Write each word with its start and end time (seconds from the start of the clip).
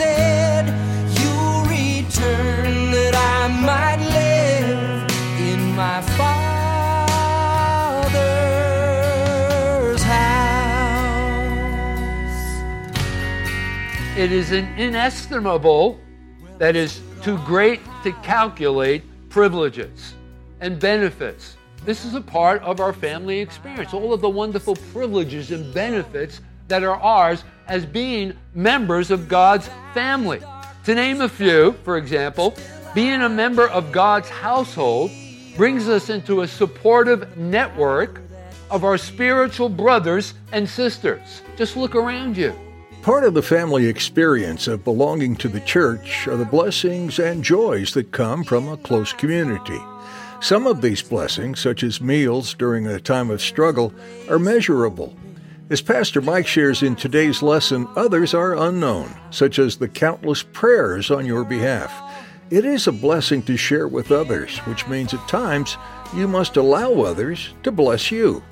said. 0.00 0.64
You'll 1.18 1.64
return 1.64 2.90
that 2.90 3.14
I 3.14 3.48
might 3.48 4.00
live 4.00 5.10
in 5.38 5.76
my 5.76 6.00
Father's 6.16 6.42
house. 10.02 10.96
It 14.16 14.32
is 14.32 14.52
an 14.52 14.66
inestimable, 14.78 16.00
that 16.56 16.76
is 16.76 17.00
too 17.22 17.36
great 17.44 17.80
to 18.04 18.12
calculate, 18.22 19.02
privileges 19.28 20.14
and 20.60 20.80
benefits. 20.80 21.56
This 21.84 22.06
is 22.06 22.14
a 22.14 22.22
part 22.22 22.62
of 22.62 22.80
our 22.80 22.94
family 22.94 23.38
experience. 23.38 23.92
All 23.92 24.14
of 24.14 24.22
the 24.22 24.30
wonderful 24.30 24.76
privileges 24.92 25.50
and 25.50 25.74
benefits 25.74 26.40
that 26.70 26.82
are 26.82 26.96
ours 26.96 27.44
as 27.68 27.84
being 27.84 28.32
members 28.54 29.10
of 29.10 29.28
God's 29.28 29.68
family. 29.92 30.40
To 30.84 30.94
name 30.94 31.20
a 31.20 31.28
few, 31.28 31.72
for 31.84 31.98
example, 31.98 32.56
being 32.94 33.20
a 33.20 33.28
member 33.28 33.68
of 33.68 33.92
God's 33.92 34.28
household 34.28 35.10
brings 35.56 35.88
us 35.88 36.08
into 36.08 36.40
a 36.40 36.48
supportive 36.48 37.36
network 37.36 38.22
of 38.70 38.84
our 38.84 38.96
spiritual 38.96 39.68
brothers 39.68 40.34
and 40.52 40.68
sisters. 40.68 41.42
Just 41.56 41.76
look 41.76 41.94
around 41.94 42.36
you. 42.36 42.54
Part 43.02 43.24
of 43.24 43.34
the 43.34 43.42
family 43.42 43.86
experience 43.86 44.68
of 44.68 44.84
belonging 44.84 45.36
to 45.36 45.48
the 45.48 45.60
church 45.60 46.26
are 46.28 46.36
the 46.36 46.44
blessings 46.44 47.18
and 47.18 47.42
joys 47.42 47.94
that 47.94 48.12
come 48.12 48.44
from 48.44 48.68
a 48.68 48.76
close 48.76 49.12
community. 49.12 49.80
Some 50.40 50.66
of 50.66 50.80
these 50.80 51.02
blessings, 51.02 51.60
such 51.60 51.82
as 51.82 52.00
meals 52.00 52.54
during 52.54 52.86
a 52.86 53.00
time 53.00 53.30
of 53.30 53.40
struggle, 53.40 53.92
are 54.28 54.38
measurable. 54.38 55.16
As 55.70 55.80
Pastor 55.80 56.20
Mike 56.20 56.48
shares 56.48 56.82
in 56.82 56.96
today's 56.96 57.42
lesson, 57.42 57.86
others 57.94 58.34
are 58.34 58.56
unknown, 58.56 59.14
such 59.30 59.60
as 59.60 59.76
the 59.76 59.86
countless 59.86 60.42
prayers 60.42 61.12
on 61.12 61.24
your 61.24 61.44
behalf. 61.44 61.92
It 62.50 62.64
is 62.64 62.88
a 62.88 62.92
blessing 62.92 63.40
to 63.44 63.56
share 63.56 63.86
with 63.86 64.10
others, 64.10 64.58
which 64.66 64.88
means 64.88 65.14
at 65.14 65.28
times 65.28 65.76
you 66.12 66.26
must 66.26 66.56
allow 66.56 66.94
others 66.94 67.54
to 67.62 67.70
bless 67.70 68.10
you. 68.10 68.42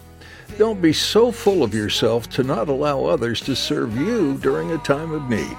Don't 0.59 0.81
be 0.81 0.93
so 0.93 1.33
full 1.33 1.65
of 1.65 1.75
yourself 1.75 2.31
to 2.31 2.45
not 2.45 2.69
allow 2.69 3.05
others 3.05 3.41
to 3.41 3.57
serve 3.57 3.97
you 3.97 4.39
during 4.39 4.71
a 4.71 4.79
time 4.79 5.11
of 5.11 5.29
need. 5.29 5.57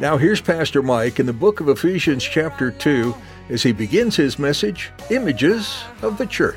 Now, 0.00 0.16
here's 0.16 0.40
Pastor 0.40 0.82
Mike 0.82 1.20
in 1.20 1.26
the 1.26 1.32
book 1.32 1.60
of 1.60 1.68
Ephesians, 1.68 2.24
chapter 2.24 2.72
2, 2.72 3.14
as 3.48 3.62
he 3.62 3.70
begins 3.70 4.16
his 4.16 4.40
message 4.40 4.90
Images 5.08 5.84
of 6.02 6.18
the 6.18 6.26
Church. 6.26 6.56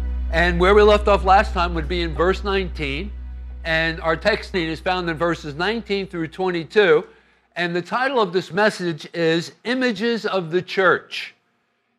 and 0.31 0.57
where 0.61 0.73
we 0.73 0.81
left 0.81 1.09
off 1.09 1.25
last 1.25 1.51
time 1.53 1.73
would 1.73 1.89
be 1.89 2.03
in 2.03 2.15
verse 2.15 2.45
19, 2.45 3.11
and 3.65 3.99
our 3.99 4.15
text 4.15 4.55
is 4.55 4.79
found 4.79 5.09
in 5.09 5.17
verses 5.17 5.55
19 5.55 6.07
through 6.07 6.29
22. 6.29 7.05
And 7.57 7.75
the 7.75 7.81
title 7.81 8.21
of 8.21 8.31
this 8.31 8.53
message 8.53 9.05
is 9.13 9.51
Images 9.65 10.25
of 10.25 10.49
the 10.51 10.61
Church. 10.61 11.35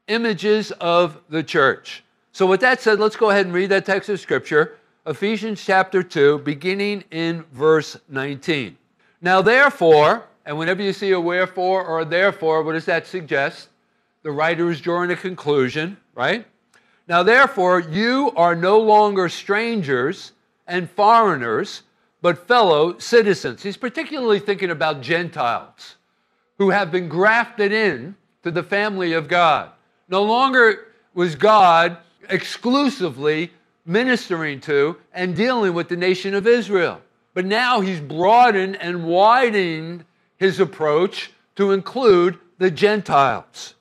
Images 0.09 0.71
of 0.81 1.21
the 1.29 1.43
Church. 1.43 2.05
So, 2.33 2.47
with 2.47 2.63
that 2.63 2.81
said, 2.81 2.99
let's 2.99 3.17
go 3.17 3.29
ahead 3.29 3.45
and 3.45 3.55
read 3.55 3.69
that 3.69 3.85
text 3.85 4.09
of 4.09 4.19
Scripture, 4.19 4.79
Ephesians 5.07 5.63
chapter 5.63 6.03
2, 6.03 6.39
beginning 6.39 7.05
in 7.11 7.45
verse 7.53 7.99
19. 8.09 8.79
Now, 9.21 9.43
therefore, 9.43 10.25
and 10.47 10.57
whenever 10.57 10.83
you 10.83 10.95
see 10.95 11.11
a 11.11 11.21
wherefore 11.21 11.85
or 11.85 12.01
a 12.01 12.05
therefore, 12.07 12.63
what 12.63 12.73
does 12.73 12.87
that 12.87 13.07
suggest? 13.07 13.69
The 14.23 14.31
writer 14.31 14.71
is 14.71 14.81
drawing 14.81 15.11
a 15.11 15.17
conclusion, 15.17 15.99
right? 16.15 16.47
Now, 17.09 17.23
therefore, 17.23 17.81
you 17.81 18.33
are 18.37 18.55
no 18.55 18.79
longer 18.79 19.29
strangers 19.29 20.33
and 20.67 20.89
foreigners, 20.91 21.83
but 22.21 22.47
fellow 22.47 22.99
citizens. 22.99 23.63
He's 23.63 23.77
particularly 23.77 24.39
thinking 24.39 24.71
about 24.71 25.03
Gentiles 25.03 25.97
who 26.59 26.71
have 26.71 26.93
been 26.93 27.09
grafted 27.09 27.73
in 27.73 28.15
to 28.45 28.51
the 28.51 28.63
family 28.63 29.13
of 29.13 29.29
God. 29.29 29.71
No 30.09 30.23
longer 30.23 30.89
was 31.15 31.35
God 31.35 31.97
exclusively 32.29 33.51
ministering 33.85 34.61
to 34.61 34.97
and 35.13 35.35
dealing 35.35 35.75
with 35.75 35.89
the 35.89 35.97
nation 35.97 36.35
of 36.35 36.47
Israel, 36.47 37.01
but 37.35 37.45
now 37.45 37.81
he's 37.81 38.01
broadened 38.01 38.77
and 38.77 39.05
widened 39.05 40.05
his 40.37 40.61
approach 40.61 41.33
to 41.57 41.73
include 41.73 42.39
the 42.59 42.71
Gentiles. 42.71 43.75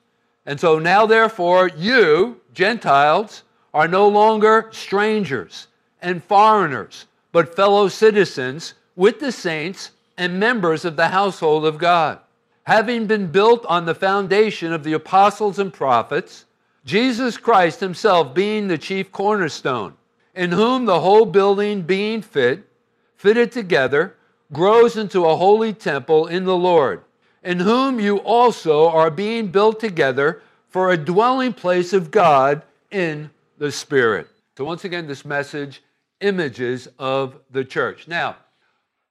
And 0.44 0.58
so 0.58 0.78
now, 0.78 1.06
therefore, 1.06 1.68
you, 1.68 2.40
Gentiles, 2.52 3.42
are 3.74 3.88
no 3.88 4.06
longer 4.08 4.68
strangers 4.70 5.68
and 6.00 6.22
foreigners, 6.22 7.06
but 7.32 7.56
fellow 7.56 7.88
citizens 7.88 8.74
with 8.96 9.18
the 9.18 9.32
saints 9.32 9.92
and 10.18 10.38
members 10.38 10.84
of 10.84 10.96
the 10.96 11.08
household 11.08 11.64
of 11.64 11.78
God. 11.78 12.18
Having 12.64 13.06
been 13.06 13.28
built 13.28 13.64
on 13.66 13.86
the 13.86 13.94
foundation 13.94 14.72
of 14.72 14.84
the 14.84 14.92
apostles 14.92 15.58
and 15.58 15.72
prophets, 15.72 16.44
Jesus 16.84 17.36
Christ 17.36 17.80
himself 17.80 18.34
being 18.34 18.68
the 18.68 18.78
chief 18.78 19.10
cornerstone, 19.10 19.94
in 20.34 20.52
whom 20.52 20.84
the 20.84 21.00
whole 21.00 21.24
building 21.24 21.82
being 21.82 22.20
fit, 22.20 22.68
fitted 23.16 23.50
together, 23.52 24.14
grows 24.52 24.96
into 24.96 25.24
a 25.24 25.36
holy 25.36 25.72
temple 25.72 26.26
in 26.26 26.44
the 26.44 26.56
Lord 26.56 27.02
in 27.42 27.60
whom 27.60 27.98
you 27.98 28.18
also 28.18 28.88
are 28.88 29.10
being 29.10 29.48
built 29.48 29.80
together 29.80 30.42
for 30.72 30.90
a 30.90 30.96
dwelling 30.96 31.52
place 31.52 31.92
of 31.92 32.10
God 32.10 32.62
in 32.90 33.30
the 33.58 33.70
Spirit. 33.70 34.26
So, 34.56 34.64
once 34.64 34.84
again, 34.84 35.06
this 35.06 35.24
message 35.24 35.82
images 36.20 36.88
of 36.98 37.38
the 37.50 37.64
church. 37.64 38.08
Now, 38.08 38.36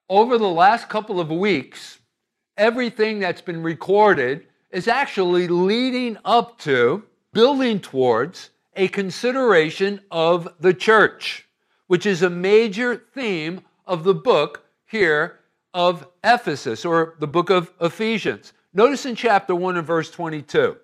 over 0.10 0.38
the 0.38 0.48
last 0.50 0.90
couple 0.90 1.20
of 1.20 1.30
weeks, 1.30 2.00
everything 2.58 3.20
that's 3.20 3.42
been 3.42 3.62
recorded 3.62 4.48
is 4.72 4.88
actually 4.88 5.48
leading 5.48 6.18
up 6.26 6.58
to, 6.60 7.04
building 7.32 7.80
towards, 7.80 8.50
a 8.76 8.88
consideration 8.88 10.02
of 10.10 10.48
the 10.60 10.74
church, 10.74 11.48
which 11.88 12.06
is 12.06 12.24
a 12.24 12.30
major 12.30 12.96
theme 13.14 13.62
of 13.85 14.03
the 14.03 14.14
book 14.14 14.66
here 14.85 15.40
of 15.74 16.08
Ephesus 16.24 16.85
or 16.85 17.16
the 17.20 17.28
book 17.28 17.50
of 17.50 17.72
Ephesians. 17.80 18.53
Notice 18.74 19.06
in 19.06 19.16
chapter 19.16 19.53
1 19.53 19.78
and 19.78 19.85
verse 19.85 20.09
22, 20.09 20.78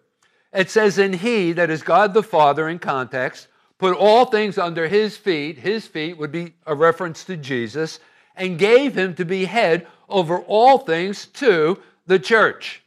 it 0.53 0.69
says, 0.69 0.97
And 0.97 1.15
he, 1.15 1.51
that 1.53 1.69
is 1.69 1.83
God 1.83 2.13
the 2.13 2.23
Father 2.23 2.67
in 2.69 2.79
context, 2.79 3.47
put 3.77 3.95
all 3.95 4.25
things 4.25 4.57
under 4.57 4.87
his 4.87 5.17
feet, 5.17 5.59
his 5.59 5.87
feet 5.87 6.17
would 6.17 6.31
be 6.31 6.53
a 6.65 6.75
reference 6.75 7.23
to 7.25 7.37
Jesus, 7.37 7.99
and 8.35 8.59
gave 8.59 8.97
him 8.97 9.15
to 9.15 9.25
be 9.25 9.45
head 9.45 9.87
over 10.09 10.39
all 10.39 10.79
things 10.79 11.27
to 11.27 11.79
the 12.05 12.19
church. 12.19 12.83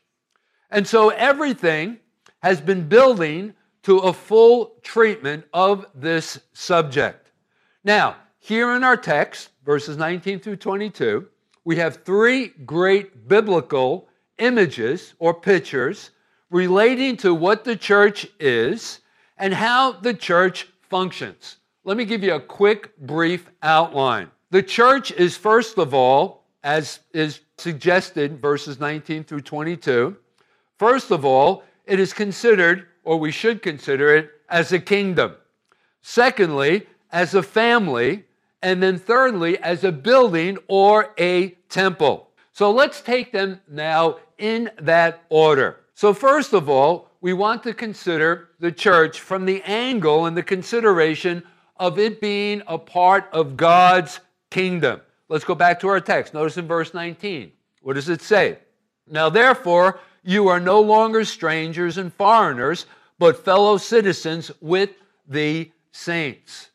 And 0.70 0.86
so 0.86 1.10
everything 1.10 1.98
has 2.42 2.60
been 2.60 2.88
building 2.88 3.54
to 3.82 3.98
a 3.98 4.12
full 4.12 4.74
treatment 4.82 5.44
of 5.52 5.86
this 5.94 6.38
subject. 6.52 7.30
Now, 7.82 8.16
here 8.38 8.74
in 8.74 8.84
our 8.84 8.96
text, 8.96 9.50
verses 9.64 9.96
19 9.96 10.40
through 10.40 10.56
22, 10.56 11.26
we 11.64 11.76
have 11.76 12.04
three 12.04 12.48
great 12.64 13.28
biblical 13.28 14.08
images 14.38 15.14
or 15.18 15.34
pictures 15.34 16.10
relating 16.50 17.16
to 17.18 17.34
what 17.34 17.64
the 17.64 17.76
church 17.76 18.26
is 18.38 19.00
and 19.38 19.54
how 19.54 19.92
the 19.92 20.14
church 20.14 20.68
functions. 20.88 21.56
let 21.84 21.96
me 21.96 22.04
give 22.04 22.22
you 22.22 22.34
a 22.34 22.40
quick, 22.40 22.96
brief 22.98 23.48
outline. 23.62 24.30
The 24.50 24.62
church 24.62 25.12
is, 25.12 25.36
first 25.36 25.78
of 25.78 25.94
all, 25.94 26.44
as 26.62 27.00
is 27.14 27.40
suggested, 27.56 28.40
verses 28.40 28.78
19 28.80 29.24
through 29.24 29.40
22, 29.42 30.16
first 30.78 31.10
of 31.10 31.24
all, 31.24 31.62
it 31.86 31.98
is 31.98 32.12
considered, 32.12 32.86
or 33.04 33.18
we 33.18 33.30
should 33.30 33.62
consider 33.62 34.14
it, 34.14 34.30
as 34.48 34.72
a 34.72 34.78
kingdom. 34.78 35.34
Secondly, 36.02 36.86
as 37.12 37.34
a 37.34 37.42
family. 37.42 38.24
And 38.62 38.82
then 38.82 38.98
thirdly, 38.98 39.58
as 39.58 39.84
a 39.84 39.92
building 39.92 40.58
or 40.68 41.14
a 41.18 41.50
temple. 41.68 42.28
So 42.52 42.70
let's 42.70 43.00
take 43.00 43.32
them 43.32 43.60
now 43.68 44.18
in 44.36 44.70
that 44.80 45.24
order. 45.30 45.79
So, 46.00 46.14
first 46.14 46.54
of 46.54 46.70
all, 46.70 47.10
we 47.20 47.34
want 47.34 47.62
to 47.64 47.74
consider 47.74 48.48
the 48.58 48.72
church 48.72 49.20
from 49.20 49.44
the 49.44 49.62
angle 49.64 50.24
and 50.24 50.34
the 50.34 50.42
consideration 50.42 51.42
of 51.76 51.98
it 51.98 52.22
being 52.22 52.62
a 52.66 52.78
part 52.78 53.28
of 53.34 53.58
God's 53.58 54.20
kingdom. 54.48 55.02
Let's 55.28 55.44
go 55.44 55.54
back 55.54 55.78
to 55.80 55.88
our 55.88 56.00
text. 56.00 56.32
Notice 56.32 56.56
in 56.56 56.66
verse 56.66 56.94
19. 56.94 57.52
What 57.82 57.96
does 57.96 58.08
it 58.08 58.22
say? 58.22 58.60
Now, 59.10 59.28
therefore, 59.28 60.00
you 60.22 60.48
are 60.48 60.58
no 60.58 60.80
longer 60.80 61.22
strangers 61.22 61.98
and 61.98 62.14
foreigners, 62.14 62.86
but 63.18 63.44
fellow 63.44 63.76
citizens 63.76 64.50
with 64.62 64.92
the 65.28 65.70
saints. 65.92 66.70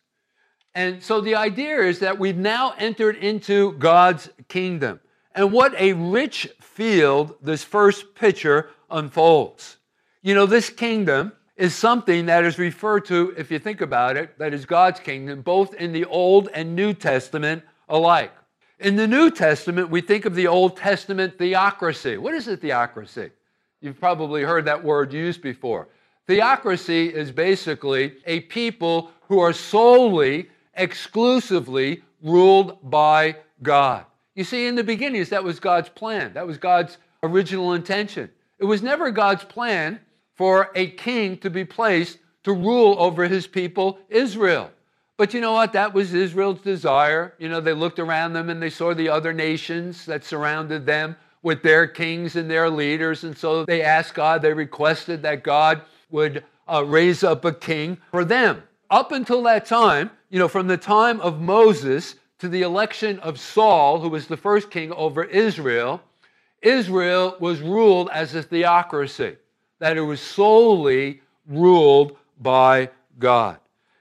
And 0.75 1.01
so 1.01 1.19
the 1.19 1.33
idea 1.33 1.79
is 1.79 1.97
that 1.97 2.19
we've 2.19 2.37
now 2.37 2.75
entered 2.77 3.15
into 3.15 3.71
God's 3.79 4.29
kingdom. 4.49 4.99
And 5.33 5.51
what 5.51 5.73
a 5.79 5.93
rich 5.93 6.47
field 6.61 7.37
this 7.41 7.63
first 7.63 8.13
picture 8.13 8.69
unfolds. 8.89 9.77
You 10.21 10.33
know, 10.33 10.45
this 10.45 10.69
kingdom 10.69 11.31
is 11.55 11.73
something 11.73 12.25
that 12.25 12.43
is 12.43 12.59
referred 12.59 13.05
to, 13.05 13.33
if 13.37 13.49
you 13.49 13.59
think 13.59 13.81
about 13.81 14.17
it, 14.17 14.37
that 14.39 14.53
is 14.53 14.65
God's 14.65 14.99
kingdom, 14.99 15.41
both 15.41 15.73
in 15.75 15.93
the 15.93 16.05
Old 16.05 16.49
and 16.53 16.75
New 16.75 16.93
Testament 16.93 17.63
alike. 17.87 18.33
In 18.79 18.97
the 18.97 19.07
New 19.07 19.31
Testament, 19.31 19.89
we 19.89 20.01
think 20.01 20.25
of 20.25 20.35
the 20.35 20.47
Old 20.47 20.75
Testament 20.75 21.37
theocracy. 21.37 22.17
What 22.17 22.33
is 22.33 22.47
a 22.47 22.57
theocracy? 22.57 23.31
You've 23.79 23.99
probably 23.99 24.43
heard 24.43 24.65
that 24.65 24.83
word 24.83 25.13
used 25.13 25.41
before. 25.41 25.87
Theocracy 26.27 27.07
is 27.07 27.31
basically 27.31 28.15
a 28.25 28.41
people 28.41 29.11
who 29.27 29.39
are 29.39 29.53
solely, 29.53 30.49
exclusively 30.73 32.03
ruled 32.21 32.89
by 32.89 33.37
God. 33.61 34.05
You 34.33 34.43
see, 34.43 34.67
in 34.67 34.75
the 34.75 34.83
beginnings, 34.83 35.29
that 35.29 35.43
was 35.43 35.59
God's 35.59 35.87
plan. 35.87 36.33
That 36.33 36.45
was 36.45 36.57
God's 36.57 36.97
original 37.23 37.73
intention. 37.73 38.29
It 38.59 38.65
was 38.65 38.81
never 38.81 39.11
God's 39.11 39.43
plan 39.43 39.99
for 40.35 40.71
a 40.75 40.87
king 40.87 41.37
to 41.39 41.49
be 41.49 41.65
placed 41.65 42.19
to 42.43 42.53
rule 42.53 42.95
over 42.99 43.27
his 43.27 43.47
people, 43.47 43.99
Israel. 44.09 44.71
But 45.17 45.33
you 45.33 45.41
know 45.41 45.53
what? 45.53 45.73
That 45.73 45.93
was 45.93 46.13
Israel's 46.13 46.61
desire. 46.61 47.33
You 47.39 47.49
know, 47.49 47.61
they 47.61 47.73
looked 47.73 47.99
around 47.99 48.33
them 48.33 48.49
and 48.49 48.61
they 48.61 48.69
saw 48.69 48.93
the 48.93 49.09
other 49.09 49.33
nations 49.33 50.05
that 50.05 50.23
surrounded 50.23 50.85
them 50.85 51.15
with 51.41 51.63
their 51.63 51.87
kings 51.87 52.35
and 52.35 52.49
their 52.49 52.69
leaders. 52.69 53.23
And 53.23 53.37
so 53.37 53.65
they 53.65 53.81
asked 53.81 54.13
God, 54.13 54.41
they 54.41 54.53
requested 54.53 55.21
that 55.23 55.43
God 55.43 55.81
would 56.09 56.43
uh, 56.67 56.83
raise 56.85 57.23
up 57.23 57.45
a 57.45 57.53
king 57.53 57.97
for 58.11 58.25
them. 58.25 58.63
Up 58.89 59.11
until 59.11 59.41
that 59.43 59.65
time, 59.65 60.11
you 60.29 60.39
know, 60.39 60.47
from 60.47 60.67
the 60.67 60.77
time 60.77 61.21
of 61.21 61.39
Moses 61.39 62.15
to 62.39 62.49
the 62.49 62.63
election 62.63 63.19
of 63.19 63.39
Saul, 63.39 63.99
who 63.99 64.09
was 64.09 64.27
the 64.27 64.37
first 64.37 64.69
king 64.69 64.91
over 64.91 65.23
Israel, 65.23 66.01
Israel 66.65 67.37
was 67.39 67.61
ruled 67.61 68.09
as 68.09 68.33
a 68.33 68.41
theocracy 68.41 69.37
that 69.79 69.97
it 69.97 70.01
was 70.01 70.19
solely 70.19 71.21
ruled 71.47 72.17
by 72.39 72.89
God. 73.19 73.59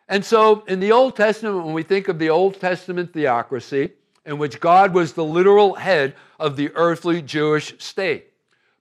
And 0.09 0.25
so 0.25 0.65
in 0.67 0.81
the 0.81 0.93
Old 0.93 1.15
Testament, 1.15 1.65
when 1.65 1.75
we 1.75 1.83
think 1.83 2.09
of 2.09 2.19
the 2.19 2.31
Old 2.31 2.61
Testament 2.61 3.13
theocracy, 3.13 3.91
in 4.25 4.39
which 4.39 4.61
God 4.61 4.95
was 4.95 5.13
the 5.13 5.25
literal 5.25 5.75
head 5.75 6.15
of 6.41 6.57
the 6.57 6.71
earthly 6.75 7.21
Jewish 7.21 7.75
state. 7.79 8.33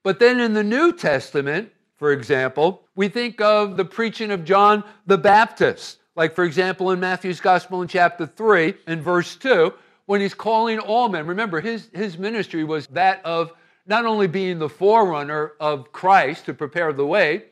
But 0.02 0.20
then 0.20 0.40
in 0.40 0.54
the 0.54 0.64
New 0.64 0.94
Testament, 0.94 1.72
for 1.98 2.14
example, 2.14 2.84
we 2.96 3.10
think 3.10 3.42
of 3.42 3.76
the 3.76 3.86
preaching 3.86 4.32
of 4.32 4.46
John 4.46 4.84
the 5.08 5.18
Baptist. 5.18 6.00
Like, 6.16 6.36
for 6.36 6.44
example, 6.46 6.92
in 6.92 7.00
Matthew's 7.00 7.42
Gospel 7.42 7.82
in 7.82 7.88
chapter 7.88 8.26
3 8.26 8.76
and 8.88 9.02
verse 9.02 9.36
2, 9.36 9.74
when 10.06 10.22
he's 10.22 10.34
calling 10.34 10.80
all 10.80 11.10
men. 11.10 11.26
Remember, 11.28 11.60
his, 11.60 11.90
his 11.94 12.18
ministry 12.18 12.64
was 12.64 12.88
that 12.88 13.26
of 13.26 13.54
not 13.86 14.06
only 14.06 14.28
being 14.28 14.60
the 14.60 14.70
forerunner 14.70 15.54
of 15.60 15.92
Christ 15.92 16.46
to 16.46 16.54
prepare 16.54 16.94
the 16.94 17.06
way, 17.06 17.46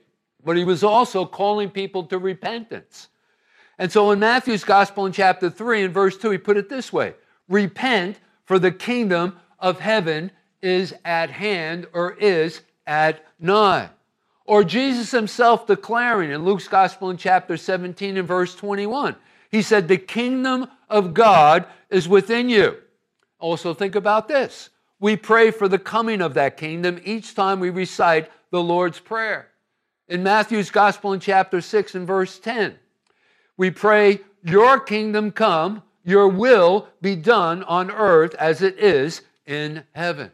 but 0.44 0.58
he 0.58 0.64
was 0.64 0.84
also 0.84 1.26
calling 1.26 1.70
people 1.70 2.04
to 2.06 2.18
repentance. 2.18 3.10
And 3.78 3.92
so 3.92 4.12
in 4.12 4.20
Matthew's 4.20 4.64
gospel 4.64 5.06
in 5.06 5.12
chapter 5.12 5.50
3 5.50 5.84
and 5.84 5.94
verse 5.94 6.18
2, 6.18 6.32
he 6.32 6.38
put 6.38 6.58
it 6.58 6.70
this 6.70 6.94
way 6.94 7.16
Repent, 7.50 8.20
for 8.46 8.60
the 8.60 8.72
kingdom 8.72 9.38
of 9.60 9.80
heaven 9.80 10.32
is 10.62 10.94
at 11.06 11.30
hand 11.32 11.88
or 11.94 12.14
is 12.14 12.62
at 12.86 13.26
nigh. 13.40 13.90
Or 14.46 14.64
Jesus 14.64 15.12
himself 15.12 15.68
declaring 15.68 16.32
in 16.32 16.44
Luke's 16.44 16.68
gospel 16.68 17.10
in 17.10 17.18
chapter 17.18 17.56
17 17.58 18.18
and 18.18 18.28
verse 18.28 18.56
21, 18.56 19.16
he 19.50 19.62
said, 19.62 19.88
The 19.88 19.98
kingdom 19.98 20.68
of 20.90 21.14
God 21.14 21.66
is 21.90 22.08
within 22.08 22.50
you. 22.50 22.78
Also, 23.40 23.74
think 23.74 23.96
about 23.96 24.28
this 24.28 24.70
we 25.02 25.18
pray 25.18 25.50
for 25.50 25.68
the 25.68 25.80
coming 25.80 26.22
of 26.22 26.36
that 26.36 26.56
kingdom 26.56 27.02
each 27.04 27.34
time 27.34 27.60
we 27.60 27.72
recite 27.72 28.32
the 28.52 28.62
Lord's 28.62 29.00
Prayer. 29.00 29.50
In 30.08 30.24
Matthew's 30.24 30.70
Gospel 30.70 31.12
in 31.12 31.20
chapter 31.20 31.60
6 31.60 31.96
and 31.96 32.06
verse 32.06 32.38
10, 32.38 32.78
we 33.58 33.72
pray, 33.72 34.22
Your 34.44 34.80
kingdom 34.80 35.32
come, 35.32 35.82
your 36.04 36.28
will 36.28 36.88
be 37.02 37.16
done 37.16 37.64
on 37.64 37.90
earth 37.90 38.36
as 38.36 38.62
it 38.62 38.78
is 38.78 39.24
in 39.48 39.84
heaven. 39.94 40.32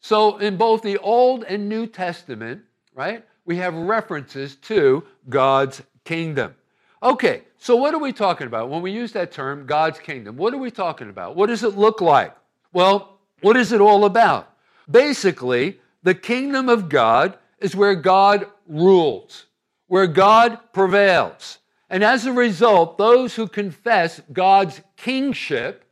So, 0.00 0.38
in 0.38 0.56
both 0.56 0.82
the 0.82 0.98
Old 0.98 1.44
and 1.44 1.68
New 1.68 1.86
Testament, 1.86 2.62
right, 2.94 3.24
we 3.44 3.56
have 3.56 3.74
references 3.74 4.56
to 4.56 5.04
God's 5.28 5.82
kingdom. 6.04 6.54
Okay, 7.02 7.42
so 7.58 7.76
what 7.76 7.92
are 7.92 8.00
we 8.00 8.12
talking 8.12 8.46
about 8.46 8.70
when 8.70 8.80
we 8.80 8.92
use 8.92 9.12
that 9.12 9.30
term, 9.30 9.66
God's 9.66 9.98
kingdom? 9.98 10.36
What 10.36 10.54
are 10.54 10.58
we 10.58 10.70
talking 10.70 11.10
about? 11.10 11.36
What 11.36 11.48
does 11.48 11.64
it 11.64 11.76
look 11.76 12.00
like? 12.00 12.34
Well, 12.72 13.15
what 13.40 13.56
is 13.56 13.72
it 13.72 13.80
all 13.80 14.04
about? 14.04 14.50
Basically, 14.90 15.80
the 16.02 16.14
kingdom 16.14 16.68
of 16.68 16.88
God 16.88 17.38
is 17.58 17.76
where 17.76 17.94
God 17.94 18.46
rules, 18.66 19.46
where 19.88 20.06
God 20.06 20.58
prevails. 20.72 21.58
And 21.90 22.02
as 22.02 22.26
a 22.26 22.32
result, 22.32 22.98
those 22.98 23.34
who 23.34 23.46
confess 23.46 24.20
God's 24.32 24.80
kingship, 24.96 25.84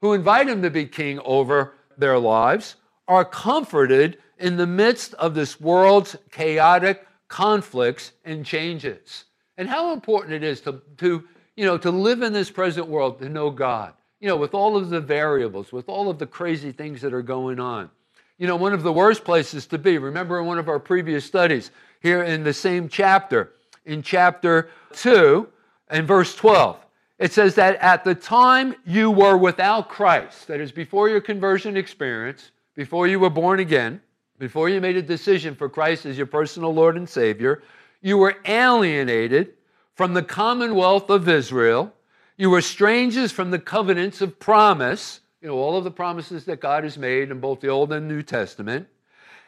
who 0.00 0.12
invite 0.12 0.48
him 0.48 0.62
to 0.62 0.70
be 0.70 0.86
king 0.86 1.18
over 1.20 1.74
their 1.98 2.18
lives, 2.18 2.76
are 3.08 3.24
comforted 3.24 4.18
in 4.38 4.56
the 4.56 4.66
midst 4.66 5.14
of 5.14 5.34
this 5.34 5.60
world's 5.60 6.16
chaotic 6.30 7.06
conflicts 7.28 8.12
and 8.24 8.44
changes. 8.44 9.24
And 9.56 9.68
how 9.68 9.92
important 9.92 10.34
it 10.34 10.42
is 10.42 10.60
to, 10.62 10.82
to, 10.98 11.24
you 11.56 11.64
know, 11.64 11.78
to 11.78 11.90
live 11.90 12.22
in 12.22 12.32
this 12.32 12.50
present 12.50 12.88
world, 12.88 13.18
to 13.18 13.28
know 13.28 13.50
God 13.50 13.94
you 14.22 14.28
know, 14.28 14.36
with 14.36 14.54
all 14.54 14.76
of 14.76 14.88
the 14.88 15.00
variables, 15.00 15.72
with 15.72 15.88
all 15.88 16.08
of 16.08 16.20
the 16.20 16.26
crazy 16.26 16.70
things 16.70 17.00
that 17.00 17.12
are 17.12 17.22
going 17.22 17.58
on. 17.58 17.90
You 18.38 18.46
know, 18.46 18.54
one 18.54 18.72
of 18.72 18.84
the 18.84 18.92
worst 18.92 19.24
places 19.24 19.66
to 19.66 19.78
be, 19.78 19.98
remember 19.98 20.38
in 20.38 20.46
one 20.46 20.60
of 20.60 20.68
our 20.68 20.78
previous 20.78 21.24
studies, 21.24 21.72
here 22.00 22.22
in 22.22 22.44
the 22.44 22.54
same 22.54 22.88
chapter, 22.88 23.54
in 23.84 24.00
chapter 24.00 24.70
2 24.92 25.48
and 25.88 26.06
verse 26.06 26.36
12, 26.36 26.78
it 27.18 27.32
says 27.32 27.56
that 27.56 27.74
at 27.80 28.04
the 28.04 28.14
time 28.14 28.76
you 28.86 29.10
were 29.10 29.36
without 29.36 29.88
Christ, 29.88 30.46
that 30.46 30.60
is, 30.60 30.70
before 30.70 31.08
your 31.08 31.20
conversion 31.20 31.76
experience, 31.76 32.52
before 32.76 33.08
you 33.08 33.18
were 33.18 33.30
born 33.30 33.58
again, 33.58 34.00
before 34.38 34.68
you 34.68 34.80
made 34.80 34.96
a 34.96 35.02
decision 35.02 35.56
for 35.56 35.68
Christ 35.68 36.06
as 36.06 36.16
your 36.16 36.26
personal 36.26 36.72
Lord 36.72 36.96
and 36.96 37.08
Savior, 37.08 37.64
you 38.00 38.18
were 38.18 38.36
alienated 38.44 39.54
from 39.96 40.14
the 40.14 40.22
commonwealth 40.22 41.10
of 41.10 41.28
Israel 41.28 41.92
you 42.36 42.50
were 42.50 42.60
strangers 42.60 43.32
from 43.32 43.50
the 43.50 43.58
covenants 43.58 44.20
of 44.20 44.38
promise, 44.38 45.20
you 45.40 45.48
know, 45.48 45.54
all 45.54 45.76
of 45.76 45.84
the 45.84 45.90
promises 45.90 46.44
that 46.46 46.60
God 46.60 46.84
has 46.84 46.96
made 46.96 47.30
in 47.30 47.40
both 47.40 47.60
the 47.60 47.68
Old 47.68 47.92
and 47.92 48.08
New 48.08 48.22
Testament, 48.22 48.88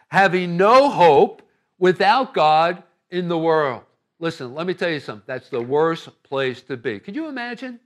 having 0.09 0.57
no 0.57 0.91
hope 0.91 1.43
without 1.79 2.35
God 2.35 2.83
in 3.11 3.29
the 3.29 3.39
world. 3.39 3.83
Listen, 4.19 4.55
let 4.55 4.67
me 4.67 4.75
tell 4.75 4.91
you 4.91 5.01
something. 5.01 5.25
That's 5.27 5.49
the 5.49 5.61
worst 5.61 6.09
place 6.23 6.63
to 6.63 6.77
be. 6.77 7.01
Can 7.01 7.15
you 7.15 7.29
imagine? 7.29 7.81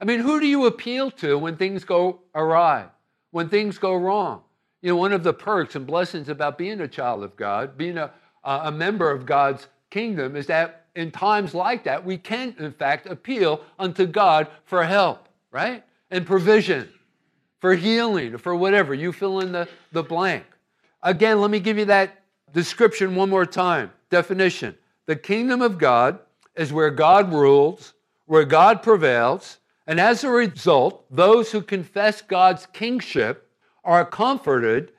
I 0.00 0.04
mean, 0.04 0.20
who 0.20 0.40
do 0.40 0.46
you 0.46 0.66
appeal 0.66 1.10
to 1.12 1.38
when 1.38 1.56
things 1.56 1.84
go 1.84 2.20
awry, 2.34 2.86
when 3.30 3.48
things 3.48 3.78
go 3.78 3.94
wrong? 3.94 4.42
You 4.82 4.90
know, 4.90 4.96
one 4.96 5.12
of 5.12 5.22
the 5.22 5.32
perks 5.32 5.76
and 5.76 5.86
blessings 5.86 6.28
about 6.28 6.58
being 6.58 6.80
a 6.80 6.88
child 6.88 7.24
of 7.24 7.36
God, 7.36 7.76
being 7.78 7.96
a, 7.96 8.10
a 8.44 8.70
member 8.70 9.10
of 9.10 9.24
God's 9.24 9.66
kingdom, 9.90 10.36
is 10.36 10.46
that 10.48 10.83
in 10.94 11.10
times 11.10 11.54
like 11.54 11.84
that, 11.84 12.04
we 12.04 12.16
can, 12.16 12.54
in 12.58 12.72
fact, 12.72 13.06
appeal 13.06 13.60
unto 13.78 14.06
God 14.06 14.48
for 14.64 14.84
help, 14.84 15.28
right? 15.50 15.84
And 16.10 16.26
provision, 16.26 16.88
for 17.58 17.74
healing, 17.74 18.38
for 18.38 18.54
whatever. 18.54 18.94
You 18.94 19.12
fill 19.12 19.40
in 19.40 19.52
the, 19.52 19.68
the 19.92 20.02
blank. 20.02 20.44
Again, 21.02 21.40
let 21.40 21.50
me 21.50 21.60
give 21.60 21.78
you 21.78 21.86
that 21.86 22.22
description 22.52 23.14
one 23.14 23.30
more 23.30 23.46
time. 23.46 23.90
Definition 24.10 24.76
The 25.06 25.16
kingdom 25.16 25.60
of 25.60 25.78
God 25.78 26.20
is 26.54 26.72
where 26.72 26.90
God 26.90 27.32
rules, 27.32 27.94
where 28.26 28.44
God 28.44 28.82
prevails, 28.82 29.58
And 29.86 30.00
as 30.00 30.24
a 30.24 30.30
result, 30.30 31.04
those 31.10 31.52
who 31.52 31.60
confess 31.60 32.22
God's 32.22 32.66
kingship 32.66 33.50
are 33.82 34.04
comforted 34.04 34.92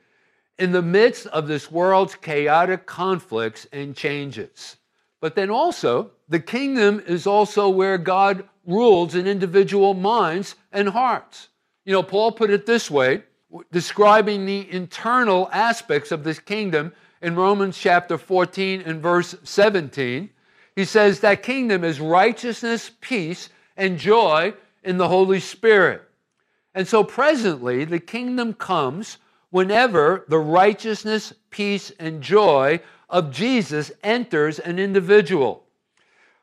in 0.58 0.72
the 0.72 0.82
midst 0.82 1.26
of 1.28 1.48
this 1.48 1.70
world's 1.70 2.14
chaotic 2.14 2.86
conflicts 2.86 3.66
and 3.72 3.96
changes. 3.96 4.76
But 5.20 5.34
then 5.34 5.50
also, 5.50 6.10
the 6.28 6.40
kingdom 6.40 7.02
is 7.06 7.26
also 7.26 7.68
where 7.68 7.98
God 7.98 8.48
rules 8.66 9.14
in 9.14 9.26
individual 9.26 9.94
minds 9.94 10.56
and 10.72 10.88
hearts. 10.88 11.48
You 11.84 11.92
know, 11.92 12.02
Paul 12.02 12.32
put 12.32 12.50
it 12.50 12.66
this 12.66 12.90
way, 12.90 13.22
describing 13.70 14.44
the 14.44 14.70
internal 14.70 15.48
aspects 15.52 16.10
of 16.12 16.24
this 16.24 16.38
kingdom 16.38 16.92
in 17.22 17.36
Romans 17.36 17.78
chapter 17.78 18.18
14 18.18 18.82
and 18.82 19.00
verse 19.00 19.34
17. 19.44 20.30
He 20.74 20.84
says 20.84 21.20
that 21.20 21.42
kingdom 21.42 21.84
is 21.84 22.00
righteousness, 22.00 22.90
peace, 23.00 23.48
and 23.76 23.98
joy 23.98 24.52
in 24.82 24.98
the 24.98 25.08
Holy 25.08 25.40
Spirit. 25.40 26.02
And 26.74 26.86
so 26.86 27.02
presently, 27.02 27.84
the 27.84 28.00
kingdom 28.00 28.52
comes 28.52 29.16
whenever 29.56 30.22
the 30.28 30.38
righteousness, 30.38 31.32
peace, 31.48 31.90
and 31.98 32.20
joy 32.20 32.78
of 33.08 33.30
Jesus 33.30 33.90
enters 34.02 34.58
an 34.58 34.78
individual, 34.78 35.64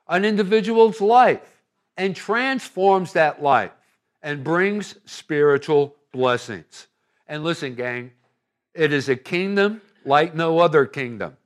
an 0.07 0.25
individual's 0.25 0.99
life, 0.99 1.61
and 1.95 2.15
transforms 2.15 3.13
that 3.13 3.39
life 3.39 3.69
and 4.23 4.43
brings 4.43 4.95
spiritual 5.05 5.95
blessings. 6.11 6.87
And 7.27 7.43
listen, 7.43 7.75
gang, 7.75 8.09
it 8.73 8.91
is 8.91 9.09
a 9.09 9.15
kingdom 9.15 9.79
like 10.05 10.33
no 10.33 10.57
other 10.57 10.87
kingdom. 10.87 11.37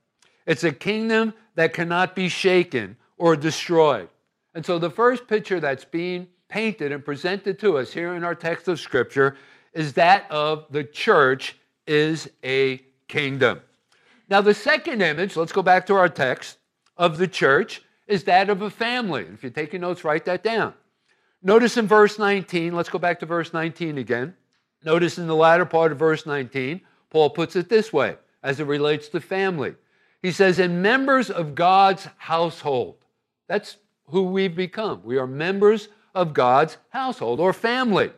It's 0.46 0.64
a 0.64 0.72
kingdom 0.72 1.34
that 1.54 1.74
cannot 1.74 2.16
be 2.16 2.30
shaken 2.30 2.96
or 3.18 3.36
destroyed. 3.36 4.08
And 4.54 4.64
so 4.64 4.78
the 4.78 4.88
first 4.88 5.28
picture 5.28 5.60
that's 5.60 5.84
being 5.84 6.28
painted 6.48 6.92
and 6.92 7.04
presented 7.04 7.58
to 7.58 7.76
us 7.76 7.92
here 7.92 8.14
in 8.14 8.24
our 8.24 8.34
text 8.34 8.68
of 8.68 8.80
Scripture 8.80 9.36
is 9.74 9.92
that 9.92 10.28
of 10.30 10.64
the 10.70 10.82
church 10.82 11.56
is 11.88 12.30
a 12.44 12.80
kingdom. 13.08 13.60
Now, 14.28 14.40
the 14.42 14.54
second 14.54 15.02
image, 15.02 15.36
let's 15.36 15.52
go 15.52 15.62
back 15.62 15.86
to 15.86 15.94
our 15.94 16.08
text, 16.08 16.58
of 16.96 17.18
the 17.18 17.28
church 17.28 17.82
is 18.06 18.24
that 18.24 18.50
of 18.50 18.62
a 18.62 18.70
family. 18.70 19.26
If 19.32 19.42
you're 19.42 19.50
taking 19.50 19.80
notes, 19.82 20.04
write 20.04 20.24
that 20.26 20.42
down. 20.42 20.74
Notice 21.42 21.76
in 21.76 21.86
verse 21.86 22.18
19, 22.18 22.74
let's 22.74 22.88
go 22.88 22.98
back 22.98 23.20
to 23.20 23.26
verse 23.26 23.52
19 23.52 23.98
again. 23.98 24.34
Notice 24.84 25.18
in 25.18 25.26
the 25.26 25.36
latter 25.36 25.64
part 25.64 25.92
of 25.92 25.98
verse 25.98 26.26
19, 26.26 26.80
Paul 27.10 27.30
puts 27.30 27.56
it 27.56 27.68
this 27.68 27.92
way 27.92 28.16
as 28.42 28.60
it 28.60 28.64
relates 28.64 29.08
to 29.08 29.20
family. 29.20 29.74
He 30.22 30.32
says, 30.32 30.58
and 30.58 30.82
members 30.82 31.30
of 31.30 31.54
God's 31.54 32.08
household. 32.16 32.96
That's 33.46 33.76
who 34.06 34.24
we've 34.24 34.56
become. 34.56 35.02
We 35.04 35.18
are 35.18 35.26
members 35.26 35.88
of 36.14 36.34
God's 36.34 36.76
household 36.88 37.40
or 37.40 37.52
family. 37.52 38.10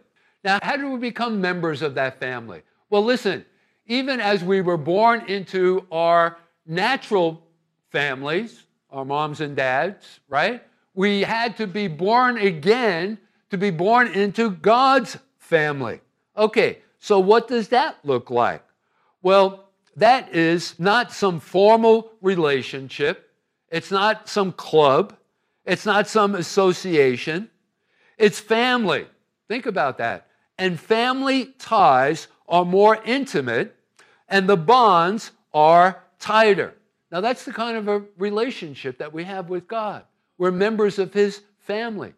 Now, 0.43 0.59
how 0.63 0.77
do 0.77 0.91
we 0.91 0.99
become 0.99 1.41
members 1.41 1.83
of 1.83 1.95
that 1.97 2.19
family? 2.19 2.63
Well, 2.89 3.05
listen, 3.05 3.45
even 3.87 4.21
as 4.21 4.45
we 4.45 4.61
were 4.61 4.77
born 4.77 5.25
into 5.27 5.87
our 5.91 6.39
natural 6.67 7.43
families, 7.91 8.65
our 8.91 9.05
moms 9.05 9.41
and 9.41 9.57
dads, 9.57 10.21
right? 10.29 10.63
We 10.95 11.23
had 11.23 11.57
to 11.59 11.67
be 11.67 11.89
born 11.89 12.39
again 12.39 13.19
to 13.51 13.59
be 13.59 13.71
born 13.71 14.09
into 14.09 14.51
God's 14.51 15.19
family. 15.39 16.01
Okay, 16.37 16.79
so 16.99 17.19
what 17.19 17.49
does 17.49 17.69
that 17.69 17.99
look 18.05 18.31
like? 18.31 18.65
Well, 19.23 19.71
that 19.97 20.35
is 20.35 20.75
not 20.79 21.13
some 21.13 21.41
formal 21.41 22.13
relationship. 22.21 23.31
It's 23.71 23.91
not 23.91 24.29
some 24.29 24.53
club. 24.53 25.17
It's 25.65 25.85
not 25.85 26.09
some 26.09 26.35
association. 26.35 27.51
It's 28.17 28.39
family. 28.39 29.07
Think 29.49 29.67
about 29.67 29.99
that. 29.99 30.27
And 30.59 30.79
family 30.79 31.47
ties 31.59 32.29
are 32.51 32.65
more 32.65 32.99
intimate 33.05 33.75
and 34.29 34.49
the 34.49 34.57
bonds 34.57 35.31
are 35.55 36.03
tighter. 36.19 36.75
Now, 37.11 37.21
that's 37.21 37.45
the 37.45 37.53
kind 37.53 37.77
of 37.77 37.89
a 37.89 38.05
relationship 38.19 38.99
that 38.99 39.13
we 39.13 39.25
have 39.25 39.49
with 39.49 39.67
God. 39.67 40.05
We're 40.39 40.53
members 40.53 40.99
of 40.99 41.13
His 41.13 41.43
family. 41.59 42.15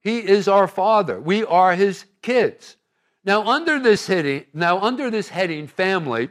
He 0.00 0.18
is 0.18 0.48
our 0.48 0.68
Father. 0.68 1.20
We 1.20 1.44
are 1.44 1.74
His 1.74 2.04
kids. 2.22 2.76
Now, 3.24 3.46
under 3.46 3.78
this 3.78 4.06
heading, 4.06 4.46
now 4.54 4.80
under 4.80 5.10
this 5.10 5.28
heading, 5.28 5.66
family, 5.66 6.30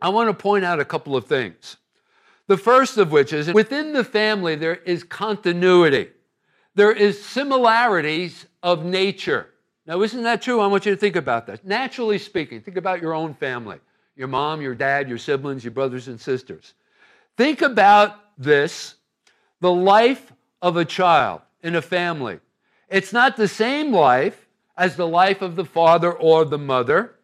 I 0.00 0.08
want 0.08 0.30
to 0.30 0.34
point 0.34 0.64
out 0.64 0.80
a 0.80 0.84
couple 0.84 1.16
of 1.16 1.26
things. 1.26 1.76
The 2.46 2.56
first 2.56 2.96
of 2.96 3.12
which 3.12 3.32
is 3.32 3.52
within 3.52 3.92
the 3.92 4.04
family 4.04 4.56
there 4.56 4.76
is 4.76 5.04
continuity. 5.04 6.08
There 6.74 6.92
is 6.92 7.22
similarities 7.22 8.46
of 8.62 8.84
nature. 8.84 9.49
Now, 9.90 10.02
isn't 10.02 10.22
that 10.22 10.40
true? 10.40 10.60
I 10.60 10.68
want 10.68 10.86
you 10.86 10.92
to 10.92 10.96
think 10.96 11.16
about 11.16 11.48
that. 11.48 11.66
Naturally 11.66 12.18
speaking, 12.18 12.60
think 12.60 12.76
about 12.76 13.02
your 13.02 13.12
own 13.12 13.34
family 13.34 13.80
your 14.14 14.28
mom, 14.28 14.62
your 14.62 14.74
dad, 14.74 15.08
your 15.08 15.18
siblings, 15.18 15.64
your 15.64 15.72
brothers 15.72 16.06
and 16.06 16.20
sisters. 16.20 16.74
Think 17.36 17.60
about 17.60 18.14
this 18.38 18.94
the 19.60 19.72
life 19.72 20.32
of 20.62 20.76
a 20.76 20.84
child 20.84 21.40
in 21.64 21.74
a 21.74 21.82
family. 21.82 22.38
It's 22.88 23.12
not 23.12 23.36
the 23.36 23.48
same 23.48 23.92
life 23.92 24.46
as 24.76 24.94
the 24.94 25.08
life 25.08 25.42
of 25.42 25.56
the 25.56 25.64
father 25.64 26.12
or 26.12 26.44
the 26.44 26.58
mother, 26.58 27.16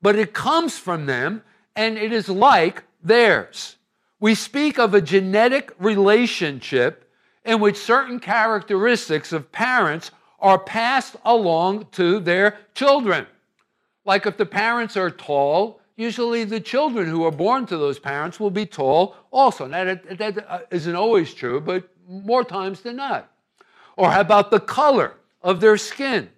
but 0.00 0.16
it 0.16 0.32
comes 0.32 0.78
from 0.78 1.04
them 1.04 1.42
and 1.76 1.98
it 1.98 2.10
is 2.10 2.30
like 2.30 2.84
theirs. 3.02 3.76
We 4.18 4.34
speak 4.34 4.78
of 4.78 4.94
a 4.94 5.02
genetic 5.02 5.74
relationship 5.78 7.06
in 7.44 7.60
which 7.60 7.76
certain 7.76 8.18
characteristics 8.18 9.30
of 9.30 9.52
parents 9.52 10.10
are 10.44 10.58
passed 10.58 11.16
along 11.24 11.86
to 11.92 12.20
their 12.20 12.58
children. 12.74 13.26
Like 14.04 14.26
if 14.26 14.36
the 14.36 14.44
parents 14.44 14.94
are 14.94 15.10
tall, 15.10 15.80
usually 15.96 16.44
the 16.44 16.60
children 16.60 17.08
who 17.08 17.24
are 17.24 17.30
born 17.30 17.64
to 17.64 17.78
those 17.78 17.98
parents 17.98 18.38
will 18.38 18.50
be 18.50 18.66
tall 18.66 19.16
also. 19.30 19.66
Now, 19.66 19.84
that, 19.84 20.18
that 20.18 20.44
uh, 20.46 20.58
isn't 20.70 20.94
always 20.94 21.32
true, 21.32 21.62
but 21.62 21.88
more 22.06 22.44
times 22.44 22.82
than 22.82 22.96
not. 22.96 23.32
Or 23.96 24.10
how 24.10 24.20
about 24.20 24.50
the 24.50 24.60
color 24.60 25.14
of 25.40 25.62
their 25.62 25.78
skin? 25.78 26.28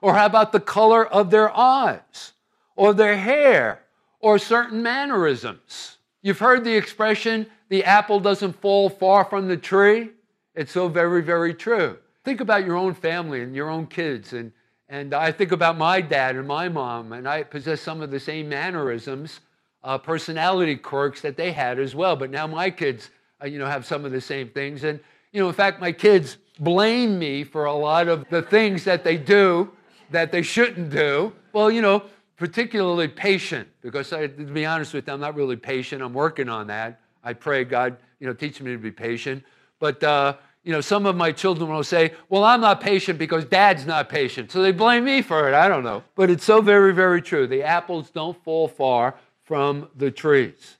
Or 0.00 0.14
how 0.14 0.26
about 0.26 0.52
the 0.52 0.60
color 0.60 1.04
of 1.04 1.32
their 1.32 1.50
eyes? 1.54 2.34
Or 2.76 2.94
their 2.94 3.16
hair? 3.16 3.80
Or 4.20 4.38
certain 4.38 4.84
mannerisms? 4.84 5.98
You've 6.22 6.38
heard 6.38 6.62
the 6.62 6.76
expression, 6.76 7.48
the 7.70 7.84
apple 7.84 8.20
doesn't 8.20 8.60
fall 8.60 8.88
far 8.88 9.24
from 9.24 9.48
the 9.48 9.56
tree. 9.56 10.10
It's 10.54 10.70
so 10.70 10.86
very, 10.86 11.22
very 11.22 11.54
true. 11.54 11.98
Think 12.28 12.42
about 12.42 12.66
your 12.66 12.76
own 12.76 12.92
family 12.92 13.40
and 13.40 13.56
your 13.56 13.70
own 13.70 13.86
kids 13.86 14.34
and 14.34 14.52
and 14.86 15.14
I 15.14 15.32
think 15.32 15.50
about 15.50 15.78
my 15.78 16.02
dad 16.02 16.36
and 16.36 16.46
my 16.46 16.68
mom, 16.68 17.14
and 17.14 17.26
I 17.26 17.42
possess 17.42 17.80
some 17.80 18.02
of 18.02 18.10
the 18.10 18.20
same 18.20 18.50
mannerisms, 18.50 19.40
uh, 19.82 19.96
personality 19.96 20.76
quirks 20.76 21.22
that 21.22 21.38
they 21.38 21.52
had 21.52 21.78
as 21.78 21.94
well. 21.94 22.16
But 22.16 22.28
now 22.30 22.46
my 22.46 22.68
kids, 22.68 23.08
uh, 23.42 23.46
you 23.46 23.58
know, 23.58 23.64
have 23.64 23.86
some 23.86 24.04
of 24.04 24.12
the 24.12 24.20
same 24.20 24.50
things. 24.50 24.84
And, 24.84 25.00
you 25.32 25.40
know, 25.40 25.48
in 25.48 25.54
fact, 25.54 25.80
my 25.80 25.90
kids 25.90 26.36
blame 26.58 27.18
me 27.18 27.44
for 27.44 27.64
a 27.64 27.72
lot 27.72 28.08
of 28.08 28.28
the 28.28 28.42
things 28.42 28.84
that 28.84 29.04
they 29.04 29.16
do 29.16 29.70
that 30.10 30.30
they 30.30 30.42
shouldn't 30.42 30.90
do. 30.90 31.32
Well, 31.54 31.70
you 31.70 31.80
know, 31.80 32.02
particularly 32.36 33.08
patient, 33.08 33.68
because 33.80 34.12
I, 34.12 34.26
to 34.26 34.44
be 34.44 34.66
honest 34.66 34.92
with 34.92 35.06
you, 35.06 35.14
I'm 35.14 35.20
not 35.20 35.34
really 35.34 35.56
patient. 35.56 36.02
I'm 36.02 36.12
working 36.12 36.50
on 36.50 36.66
that. 36.66 37.00
I 37.24 37.32
pray 37.32 37.64
God, 37.64 37.96
you 38.20 38.26
know, 38.26 38.34
teach 38.34 38.60
me 38.60 38.72
to 38.72 38.78
be 38.78 38.90
patient. 38.90 39.44
But, 39.78 40.04
uh, 40.04 40.34
you 40.68 40.74
know, 40.74 40.82
some 40.82 41.06
of 41.06 41.16
my 41.16 41.32
children 41.32 41.70
will 41.70 41.82
say, 41.82 42.12
Well, 42.28 42.44
I'm 42.44 42.60
not 42.60 42.82
patient 42.82 43.18
because 43.18 43.46
dad's 43.46 43.86
not 43.86 44.10
patient. 44.10 44.52
So 44.52 44.60
they 44.60 44.70
blame 44.70 45.06
me 45.06 45.22
for 45.22 45.48
it. 45.48 45.54
I 45.54 45.66
don't 45.66 45.82
know. 45.82 46.04
But 46.14 46.28
it's 46.28 46.44
so 46.44 46.60
very, 46.60 46.92
very 46.92 47.22
true. 47.22 47.46
The 47.46 47.62
apples 47.62 48.10
don't 48.10 48.36
fall 48.44 48.68
far 48.68 49.14
from 49.44 49.88
the 49.96 50.10
trees. 50.10 50.76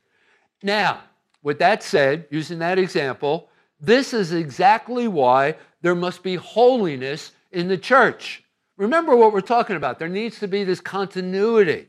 Now, 0.63 1.01
with 1.43 1.59
that 1.61 1.83
said, 1.83 2.27
using 2.29 2.59
that 2.59 2.79
example, 2.79 3.49
this 3.81 4.13
is 4.13 4.31
exactly 4.31 5.09
why 5.09 5.57
there 5.81 5.95
must 5.95 6.23
be 6.23 6.35
holiness 6.35 7.33
in 7.51 7.69
the 7.69 7.79
church. 7.79 8.45
Remember 8.77 9.17
what 9.17 9.33
we're 9.33 9.41
talking 9.41 9.77
about. 9.77 9.99
There 9.99 10.07
needs 10.07 10.39
to 10.41 10.49
be 10.49 10.65
this 10.65 10.83
continuity 10.83 11.87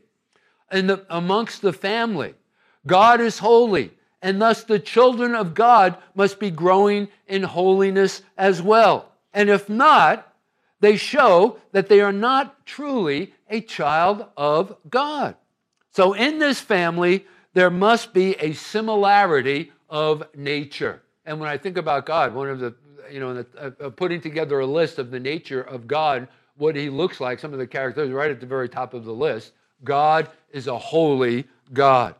in 0.72 0.86
the, 0.86 1.04
amongst 1.10 1.60
the 1.60 1.74
family. 1.74 2.32
God 2.86 3.20
is 3.20 3.40
holy 3.40 3.90
and 4.22 4.40
thus 4.40 4.64
the 4.64 4.78
children 4.78 5.34
of 5.34 5.54
God 5.54 5.96
must 6.14 6.38
be 6.38 6.50
growing 6.50 7.08
in 7.26 7.42
holiness 7.42 8.22
as 8.36 8.60
well. 8.60 9.12
And 9.32 9.48
if 9.48 9.68
not, 9.68 10.34
they 10.80 10.96
show 10.96 11.58
that 11.72 11.88
they 11.88 12.00
are 12.00 12.12
not 12.12 12.66
truly 12.66 13.34
a 13.48 13.60
child 13.60 14.26
of 14.36 14.76
God. 14.88 15.36
So 15.92 16.12
in 16.12 16.38
this 16.38 16.60
family, 16.60 17.26
there 17.54 17.70
must 17.70 18.12
be 18.12 18.34
a 18.34 18.52
similarity 18.52 19.72
of 19.88 20.22
nature. 20.34 21.02
And 21.24 21.40
when 21.40 21.48
I 21.48 21.58
think 21.58 21.76
about 21.76 22.06
God, 22.06 22.34
one 22.34 22.48
of 22.48 22.60
the, 22.60 22.74
you 23.10 23.20
know, 23.20 23.44
uh, 23.58 23.70
uh, 23.80 23.90
putting 23.90 24.20
together 24.20 24.60
a 24.60 24.66
list 24.66 24.98
of 24.98 25.10
the 25.10 25.20
nature 25.20 25.62
of 25.62 25.86
God, 25.86 26.28
what 26.56 26.76
he 26.76 26.88
looks 26.90 27.20
like, 27.20 27.38
some 27.38 27.52
of 27.52 27.58
the 27.58 27.66
characters 27.66 28.10
right 28.10 28.30
at 28.30 28.40
the 28.40 28.46
very 28.46 28.68
top 28.68 28.94
of 28.94 29.04
the 29.04 29.12
list, 29.12 29.52
God 29.82 30.28
is 30.52 30.66
a 30.66 30.78
holy 30.78 31.46
God. 31.72 32.14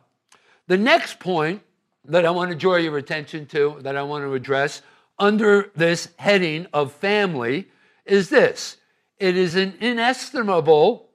The 0.67 0.77
next 0.77 1.19
point 1.19 1.61
that 2.05 2.25
I 2.25 2.31
want 2.31 2.51
to 2.51 2.57
draw 2.57 2.75
your 2.75 2.97
attention 2.97 3.45
to, 3.47 3.77
that 3.81 3.95
I 3.95 4.03
want 4.03 4.23
to 4.23 4.33
address 4.33 4.81
under 5.19 5.71
this 5.75 6.09
heading 6.17 6.67
of 6.73 6.91
family 6.91 7.67
is 8.05 8.29
this 8.29 8.77
It 9.19 9.37
is 9.37 9.55
an 9.55 9.75
inestimable, 9.79 11.09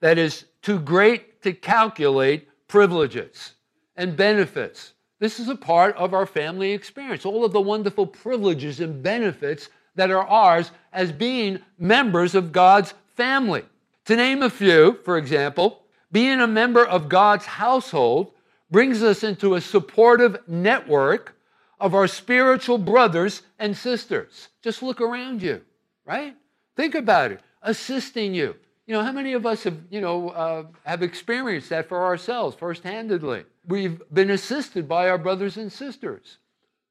that 0.00 0.18
is, 0.18 0.44
too 0.62 0.78
great 0.78 1.42
to 1.42 1.52
calculate, 1.52 2.48
privileges 2.68 3.54
and 3.96 4.16
benefits. 4.16 4.92
This 5.18 5.38
is 5.38 5.48
a 5.48 5.54
part 5.54 5.94
of 5.96 6.14
our 6.14 6.26
family 6.26 6.72
experience. 6.72 7.24
All 7.24 7.44
of 7.44 7.52
the 7.52 7.60
wonderful 7.60 8.06
privileges 8.06 8.80
and 8.80 9.02
benefits 9.02 9.68
that 9.94 10.10
are 10.10 10.26
ours 10.26 10.70
as 10.92 11.12
being 11.12 11.60
members 11.78 12.34
of 12.34 12.50
God's 12.50 12.94
family. 13.14 13.64
To 14.06 14.16
name 14.16 14.42
a 14.42 14.50
few, 14.50 14.98
for 15.04 15.18
example, 15.18 15.82
being 16.10 16.40
a 16.40 16.46
member 16.46 16.84
of 16.84 17.08
God's 17.08 17.46
household 17.46 18.32
brings 18.72 19.02
us 19.02 19.22
into 19.22 19.54
a 19.54 19.60
supportive 19.60 20.38
network 20.48 21.36
of 21.78 21.94
our 21.94 22.08
spiritual 22.08 22.78
brothers 22.78 23.42
and 23.58 23.76
sisters. 23.76 24.48
Just 24.62 24.82
look 24.82 25.00
around 25.00 25.42
you, 25.42 25.60
right? 26.06 26.34
Think 26.74 26.94
about 26.94 27.32
it. 27.32 27.40
Assisting 27.62 28.34
you. 28.34 28.56
You 28.86 28.94
know, 28.94 29.02
how 29.02 29.12
many 29.12 29.34
of 29.34 29.46
us 29.46 29.62
have, 29.64 29.78
you 29.90 30.00
know, 30.00 30.30
uh, 30.30 30.64
have 30.84 31.02
experienced 31.02 31.68
that 31.68 31.88
for 31.88 32.04
ourselves 32.04 32.56
first-handedly? 32.56 33.44
We've 33.68 34.02
been 34.12 34.30
assisted 34.30 34.88
by 34.88 35.08
our 35.08 35.18
brothers 35.18 35.56
and 35.56 35.70
sisters. 35.70 36.38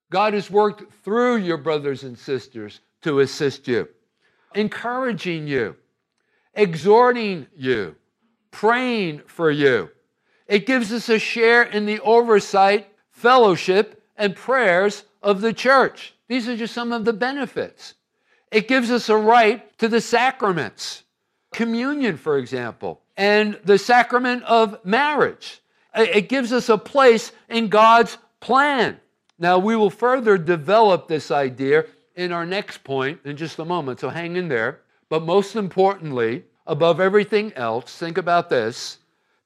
God 0.09 0.33
has 0.33 0.50
worked 0.50 0.93
through 1.03 1.38
your 1.38 1.57
brothers 1.57 2.03
and 2.03 2.17
sisters 2.17 2.79
to 3.01 3.19
assist 3.21 3.67
you, 3.67 3.89
encouraging 4.55 5.47
you, 5.47 5.75
exhorting 6.53 7.47
you, 7.55 7.95
praying 8.51 9.21
for 9.25 9.50
you. 9.50 9.89
It 10.51 10.65
gives 10.65 10.91
us 10.91 11.08
a 11.08 11.17
share 11.17 11.63
in 11.63 11.86
the 11.86 12.01
oversight, 12.01 12.89
fellowship, 13.10 14.03
and 14.17 14.36
prayers 14.36 15.05
of 15.24 15.39
the 15.39 15.53
church. 15.53 16.13
These 16.27 16.50
are 16.50 16.58
just 16.58 16.74
some 16.74 16.91
of 16.91 17.05
the 17.05 17.13
benefits. 17.13 17.93
It 18.51 18.67
gives 18.67 18.91
us 18.91 19.08
a 19.08 19.15
right 19.15 19.77
to 19.77 19.88
the 19.88 20.01
sacraments, 20.01 21.03
communion, 21.53 22.17
for 22.17 22.38
example, 22.38 23.00
and 23.15 23.58
the 23.63 23.77
sacrament 23.77 24.43
of 24.43 24.84
marriage. 24.84 25.62
It 25.96 26.27
gives 26.27 26.51
us 26.51 26.67
a 26.67 26.77
place 26.77 27.31
in 27.48 27.70
God's 27.70 28.17
plan. 28.41 29.00
Now, 29.39 29.58
we 29.58 29.77
will 29.77 29.89
further 29.89 30.38
develop 30.38 31.08
this 31.08 31.31
idea 31.31 31.86
in 32.17 32.34
our 32.34 32.46
next 32.46 32.84
point 32.84 33.22
in 33.24 33.38
just 33.38 33.58
a 33.58 33.63
moment, 33.63 34.01
so 34.01 34.10
hang 34.10 34.36
in 34.36 34.50
there. 34.50 34.81
But 35.08 35.24
most 35.24 35.55
importantly, 35.55 36.43
above 36.67 37.00
everything 37.00 37.53
else, 37.53 37.96
think 37.98 38.17
about 38.17 38.50
this 38.50 38.98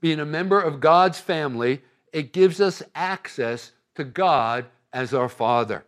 being 0.06 0.20
a 0.20 0.24
member 0.26 0.62
of 0.62 0.80
God's 0.80 1.20
family, 1.20 1.82
it 2.14 2.32
gives 2.32 2.62
us 2.62 2.84
access 2.94 3.72
to 3.96 4.04
God 4.04 4.68
as 4.94 5.16
our 5.16 5.28
Father, 5.28 5.84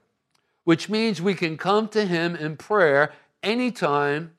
which 0.63 0.89
means 0.89 1.21
we 1.21 1.35
can 1.35 1.55
come 1.55 1.87
to 1.89 2.03
Him 2.03 2.35
in 2.35 2.57
prayer 2.57 3.13
anytime 3.43 4.31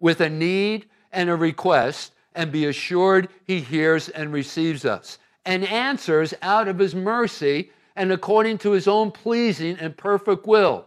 with 0.00 0.22
a 0.22 0.30
need 0.30 0.86
and 1.12 1.28
a 1.28 1.36
request 1.36 2.14
and 2.34 2.50
be 2.50 2.64
assured 2.64 3.28
He 3.44 3.60
hears 3.60 4.08
and 4.08 4.32
receives 4.32 4.86
us 4.86 5.18
and 5.44 5.66
answers 5.66 6.32
out 6.40 6.66
of 6.66 6.78
His 6.78 6.94
mercy 6.94 7.70
and 7.94 8.10
according 8.10 8.56
to 8.56 8.70
His 8.70 8.88
own 8.88 9.10
pleasing 9.10 9.76
and 9.78 9.98
perfect 9.98 10.46
will. 10.46 10.86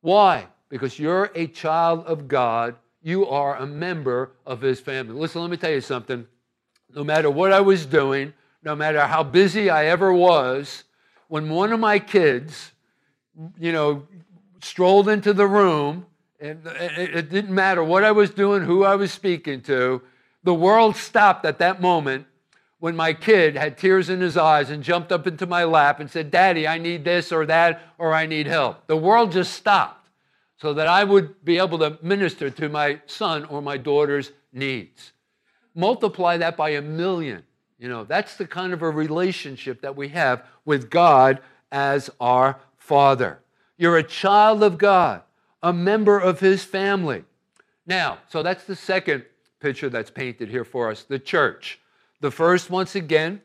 Why? 0.00 0.46
Because 0.68 1.00
you're 1.00 1.32
a 1.34 1.48
child 1.48 2.06
of 2.06 2.28
God. 2.28 2.76
You 3.02 3.26
are 3.26 3.56
a 3.56 3.66
member 3.66 4.30
of 4.46 4.60
His 4.60 4.78
family. 4.78 5.14
Listen, 5.14 5.40
let 5.40 5.50
me 5.50 5.56
tell 5.56 5.72
you 5.72 5.80
something. 5.80 6.28
No 6.94 7.04
matter 7.04 7.30
what 7.30 7.52
I 7.52 7.60
was 7.60 7.86
doing, 7.86 8.32
no 8.62 8.76
matter 8.76 9.00
how 9.00 9.22
busy 9.22 9.68
I 9.68 9.86
ever 9.86 10.12
was, 10.12 10.84
when 11.28 11.50
one 11.50 11.72
of 11.72 11.80
my 11.80 11.98
kids, 11.98 12.72
you 13.58 13.72
know, 13.72 14.06
strolled 14.62 15.08
into 15.08 15.32
the 15.32 15.46
room, 15.46 16.06
and 16.40 16.66
it 16.66 17.30
didn't 17.30 17.54
matter 17.54 17.82
what 17.82 18.04
I 18.04 18.12
was 18.12 18.30
doing, 18.30 18.62
who 18.62 18.84
I 18.84 18.94
was 18.94 19.12
speaking 19.12 19.60
to, 19.62 20.02
the 20.44 20.54
world 20.54 20.94
stopped 20.94 21.44
at 21.44 21.58
that 21.58 21.80
moment 21.80 22.26
when 22.78 22.94
my 22.94 23.14
kid 23.14 23.56
had 23.56 23.78
tears 23.78 24.10
in 24.10 24.20
his 24.20 24.36
eyes 24.36 24.68
and 24.68 24.82
jumped 24.82 25.10
up 25.10 25.26
into 25.26 25.46
my 25.46 25.64
lap 25.64 26.00
and 26.00 26.10
said, 26.10 26.30
Daddy, 26.30 26.68
I 26.68 26.76
need 26.76 27.02
this 27.02 27.32
or 27.32 27.46
that, 27.46 27.80
or 27.96 28.12
I 28.12 28.26
need 28.26 28.46
help. 28.46 28.86
The 28.86 28.96
world 28.96 29.32
just 29.32 29.54
stopped 29.54 30.06
so 30.58 30.74
that 30.74 30.86
I 30.86 31.02
would 31.02 31.42
be 31.44 31.56
able 31.56 31.78
to 31.78 31.98
minister 32.02 32.50
to 32.50 32.68
my 32.68 33.00
son 33.06 33.46
or 33.46 33.62
my 33.62 33.78
daughter's 33.78 34.32
needs. 34.52 35.13
Multiply 35.74 36.36
that 36.38 36.56
by 36.56 36.70
a 36.70 36.82
million. 36.82 37.42
You 37.78 37.88
know, 37.88 38.04
that's 38.04 38.36
the 38.36 38.46
kind 38.46 38.72
of 38.72 38.82
a 38.82 38.90
relationship 38.90 39.80
that 39.82 39.96
we 39.96 40.08
have 40.08 40.44
with 40.64 40.90
God 40.90 41.40
as 41.72 42.08
our 42.20 42.58
Father. 42.76 43.40
You're 43.76 43.96
a 43.96 44.02
child 44.02 44.62
of 44.62 44.78
God, 44.78 45.22
a 45.62 45.72
member 45.72 46.18
of 46.18 46.40
His 46.40 46.64
family. 46.64 47.24
Now, 47.86 48.18
so 48.28 48.42
that's 48.42 48.64
the 48.64 48.76
second 48.76 49.24
picture 49.60 49.88
that's 49.88 50.10
painted 50.10 50.48
here 50.48 50.64
for 50.64 50.90
us 50.90 51.02
the 51.02 51.18
church. 51.18 51.80
The 52.20 52.30
first, 52.30 52.70
once 52.70 52.94
again, 52.94 53.42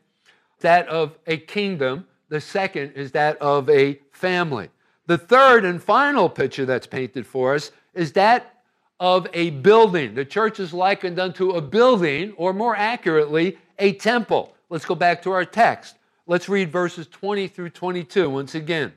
that 0.60 0.88
of 0.88 1.18
a 1.26 1.38
kingdom. 1.38 2.06
The 2.28 2.40
second 2.40 2.92
is 2.92 3.12
that 3.12 3.36
of 3.38 3.68
a 3.68 3.98
family. 4.12 4.68
The 5.06 5.18
third 5.18 5.64
and 5.64 5.82
final 5.82 6.28
picture 6.28 6.64
that's 6.64 6.86
painted 6.86 7.26
for 7.26 7.54
us 7.54 7.72
is 7.94 8.12
that 8.12 8.59
of 9.00 9.26
a 9.32 9.50
building. 9.50 10.14
The 10.14 10.24
church 10.24 10.60
is 10.60 10.72
likened 10.72 11.18
unto 11.18 11.52
a 11.52 11.62
building, 11.62 12.34
or 12.36 12.52
more 12.52 12.76
accurately, 12.76 13.58
a 13.78 13.94
temple. 13.94 14.54
Let's 14.68 14.84
go 14.84 14.94
back 14.94 15.22
to 15.22 15.32
our 15.32 15.44
text. 15.44 15.96
Let's 16.26 16.48
read 16.48 16.70
verses 16.70 17.08
20 17.08 17.48
through 17.48 17.70
22 17.70 18.30
once 18.30 18.54
again. 18.54 18.92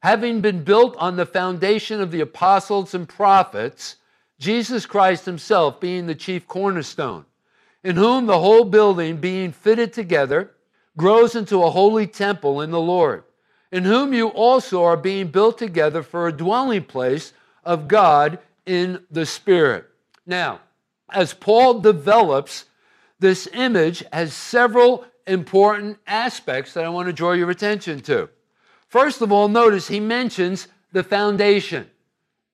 Having 0.00 0.40
been 0.40 0.62
built 0.62 0.96
on 0.96 1.16
the 1.16 1.26
foundation 1.26 2.00
of 2.00 2.12
the 2.12 2.20
apostles 2.20 2.94
and 2.94 3.08
prophets, 3.08 3.96
Jesus 4.38 4.86
Christ 4.86 5.26
himself 5.26 5.80
being 5.80 6.06
the 6.06 6.14
chief 6.14 6.46
cornerstone 6.46 7.26
in 7.82 7.96
whom 7.96 8.26
the 8.26 8.38
whole 8.38 8.64
building, 8.64 9.16
being 9.16 9.52
fitted 9.52 9.92
together, 9.92 10.52
grows 10.96 11.34
into 11.34 11.62
a 11.62 11.70
holy 11.70 12.06
temple 12.06 12.60
in 12.60 12.70
the 12.70 12.80
Lord, 12.80 13.22
in 13.70 13.84
whom 13.84 14.12
you 14.12 14.28
also 14.28 14.82
are 14.84 14.96
being 14.96 15.28
built 15.28 15.58
together 15.58 16.02
for 16.02 16.26
a 16.26 16.32
dwelling 16.32 16.84
place 16.84 17.32
of 17.64 17.88
God 17.88 18.38
in 18.68 19.04
the 19.10 19.26
Spirit. 19.26 19.86
Now, 20.26 20.60
as 21.10 21.34
Paul 21.34 21.80
develops 21.80 22.66
this 23.18 23.48
image, 23.52 24.04
has 24.12 24.32
several 24.34 25.04
important 25.26 25.98
aspects 26.06 26.74
that 26.74 26.84
I 26.84 26.88
want 26.88 27.06
to 27.06 27.12
draw 27.12 27.32
your 27.32 27.50
attention 27.50 28.00
to. 28.02 28.28
First 28.88 29.22
of 29.22 29.32
all, 29.32 29.48
notice 29.48 29.88
he 29.88 30.00
mentions 30.00 30.68
the 30.92 31.02
foundation. 31.02 31.90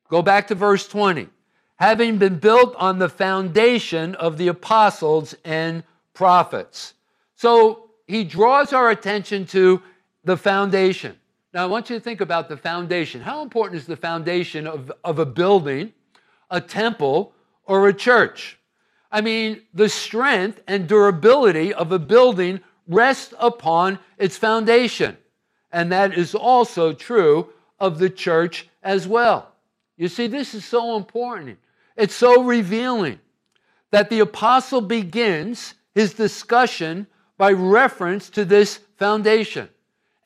Go 0.08 0.22
back 0.22 0.46
to 0.48 0.54
verse 0.54 0.88
20 0.88 1.28
having 1.76 2.18
been 2.18 2.38
built 2.38 2.74
on 2.76 2.98
the 2.98 3.08
foundation 3.08 4.14
of 4.14 4.38
the 4.38 4.48
apostles 4.48 5.34
and 5.44 5.82
prophets. 6.12 6.94
So 7.34 7.90
he 8.06 8.24
draws 8.24 8.72
our 8.72 8.90
attention 8.90 9.44
to 9.46 9.82
the 10.24 10.36
foundation. 10.36 11.16
Now, 11.52 11.64
I 11.64 11.66
want 11.66 11.90
you 11.90 11.96
to 11.96 12.00
think 12.00 12.20
about 12.20 12.48
the 12.48 12.56
foundation. 12.56 13.20
How 13.20 13.42
important 13.42 13.80
is 13.80 13.86
the 13.86 13.96
foundation 13.96 14.66
of, 14.66 14.90
of 15.04 15.18
a 15.18 15.26
building, 15.26 15.92
a 16.50 16.60
temple, 16.60 17.32
or 17.66 17.88
a 17.88 17.94
church? 17.94 18.58
I 19.10 19.20
mean, 19.20 19.62
the 19.72 19.88
strength 19.88 20.60
and 20.66 20.88
durability 20.88 21.72
of 21.72 21.92
a 21.92 21.98
building 21.98 22.60
rests 22.88 23.32
upon 23.38 23.98
its 24.18 24.36
foundation. 24.36 25.16
And 25.72 25.90
that 25.92 26.16
is 26.16 26.34
also 26.34 26.92
true 26.92 27.50
of 27.78 27.98
the 27.98 28.10
church 28.10 28.68
as 28.82 29.06
well. 29.08 29.52
You 29.96 30.08
see, 30.08 30.26
this 30.26 30.54
is 30.54 30.64
so 30.64 30.96
important. 30.96 31.58
It's 31.96 32.14
so 32.14 32.42
revealing 32.42 33.20
that 33.90 34.10
the 34.10 34.20
apostle 34.20 34.80
begins 34.80 35.74
his 35.94 36.14
discussion 36.14 37.06
by 37.38 37.52
reference 37.52 38.30
to 38.30 38.44
this 38.44 38.80
foundation. 38.96 39.68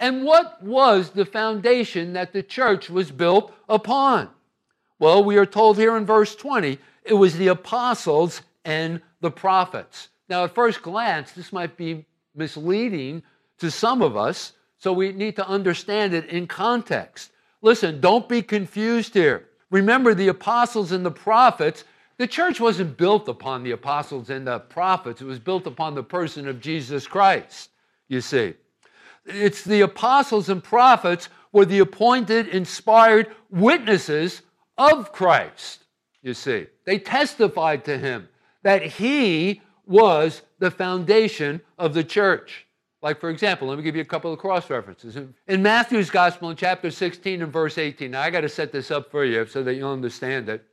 And 0.01 0.25
what 0.25 0.63
was 0.63 1.11
the 1.11 1.27
foundation 1.27 2.13
that 2.15 2.33
the 2.33 2.43
church 2.43 2.89
was 2.89 3.11
built 3.11 3.53
upon? 3.69 4.31
Well, 4.99 5.23
we 5.23 5.37
are 5.37 5.47
told 5.47 5.79
here 5.79 5.97
in 5.97 6.07
verse 6.07 6.35
20 6.35 6.79
it 7.05 7.15
was 7.15 7.37
the 7.37 7.49
apostles 7.49 8.43
and 8.65 9.01
the 9.21 9.31
prophets. 9.31 10.09
Now, 10.29 10.45
at 10.45 10.55
first 10.55 10.83
glance, 10.83 11.33
this 11.33 11.53
might 11.53 11.77
be 11.77 12.05
misleading 12.35 13.23
to 13.59 13.71
some 13.71 14.03
of 14.03 14.17
us, 14.17 14.53
so 14.79 14.93
we 14.93 15.13
need 15.13 15.37
to 15.37 15.49
understand 15.49 16.15
it 16.15 16.27
in 16.27 16.47
context. 16.47 17.33
Listen, 17.63 18.01
don't 18.01 18.29
be 18.29 18.43
confused 18.43 19.15
here. 19.15 19.49
Remember, 19.71 20.15
the 20.15 20.29
apostles 20.29 20.93
and 20.93 21.05
the 21.05 21.11
prophets, 21.11 21.85
the 22.17 22.27
church 22.27 22.61
wasn't 22.61 22.97
built 22.97 23.29
upon 23.29 23.63
the 23.63 23.73
apostles 23.73 24.31
and 24.31 24.47
the 24.47 24.59
prophets, 24.59 25.21
it 25.21 25.27
was 25.27 25.39
built 25.39 25.67
upon 25.67 25.95
the 25.95 26.03
person 26.03 26.47
of 26.47 26.61
Jesus 26.61 27.07
Christ, 27.07 27.71
you 28.09 28.21
see. 28.21 28.55
It's 29.25 29.63
the 29.63 29.83
apostles 29.83 30.49
and 30.49 30.63
prophets 30.63 31.29
were 31.53 31.65
the 31.65 31.81
appointed, 31.81 32.49
inspired 32.49 33.35
witnesses 33.51 34.43
of 34.79 35.13
Christ, 35.13 35.85
you 36.23 36.33
see. 36.33 36.67
They 36.87 36.99
testified 36.99 37.85
to 37.85 37.99
him 37.99 38.29
that 38.63 38.83
he 38.83 39.61
was 39.87 40.43
the 40.59 40.71
foundation 40.71 41.61
of 41.79 41.93
the 41.95 42.05
church. 42.05 42.67
Like, 43.03 43.21
for 43.21 43.31
example, 43.31 43.69
let 43.69 43.79
me 43.79 43.85
give 43.85 43.95
you 43.95 44.03
a 44.03 44.07
couple 44.07 44.33
of 44.33 44.39
cross 44.39 44.71
references. 44.71 45.17
In 45.47 45.63
Matthew's 45.63 46.11
Gospel, 46.11 46.51
in 46.51 46.57
chapter 46.57 46.91
16 46.91 47.43
and 47.43 47.53
verse 47.53 47.79
18, 47.79 48.11
now 48.11 48.23
I 48.23 48.31
got 48.31 48.41
to 48.41 48.49
set 48.49 48.73
this 48.73 48.91
up 48.91 49.11
for 49.11 49.25
you 49.25 49.47
so 49.47 49.63
that 49.63 49.75
you'll 49.75 49.93
understand 49.93 50.49
it 50.49 50.65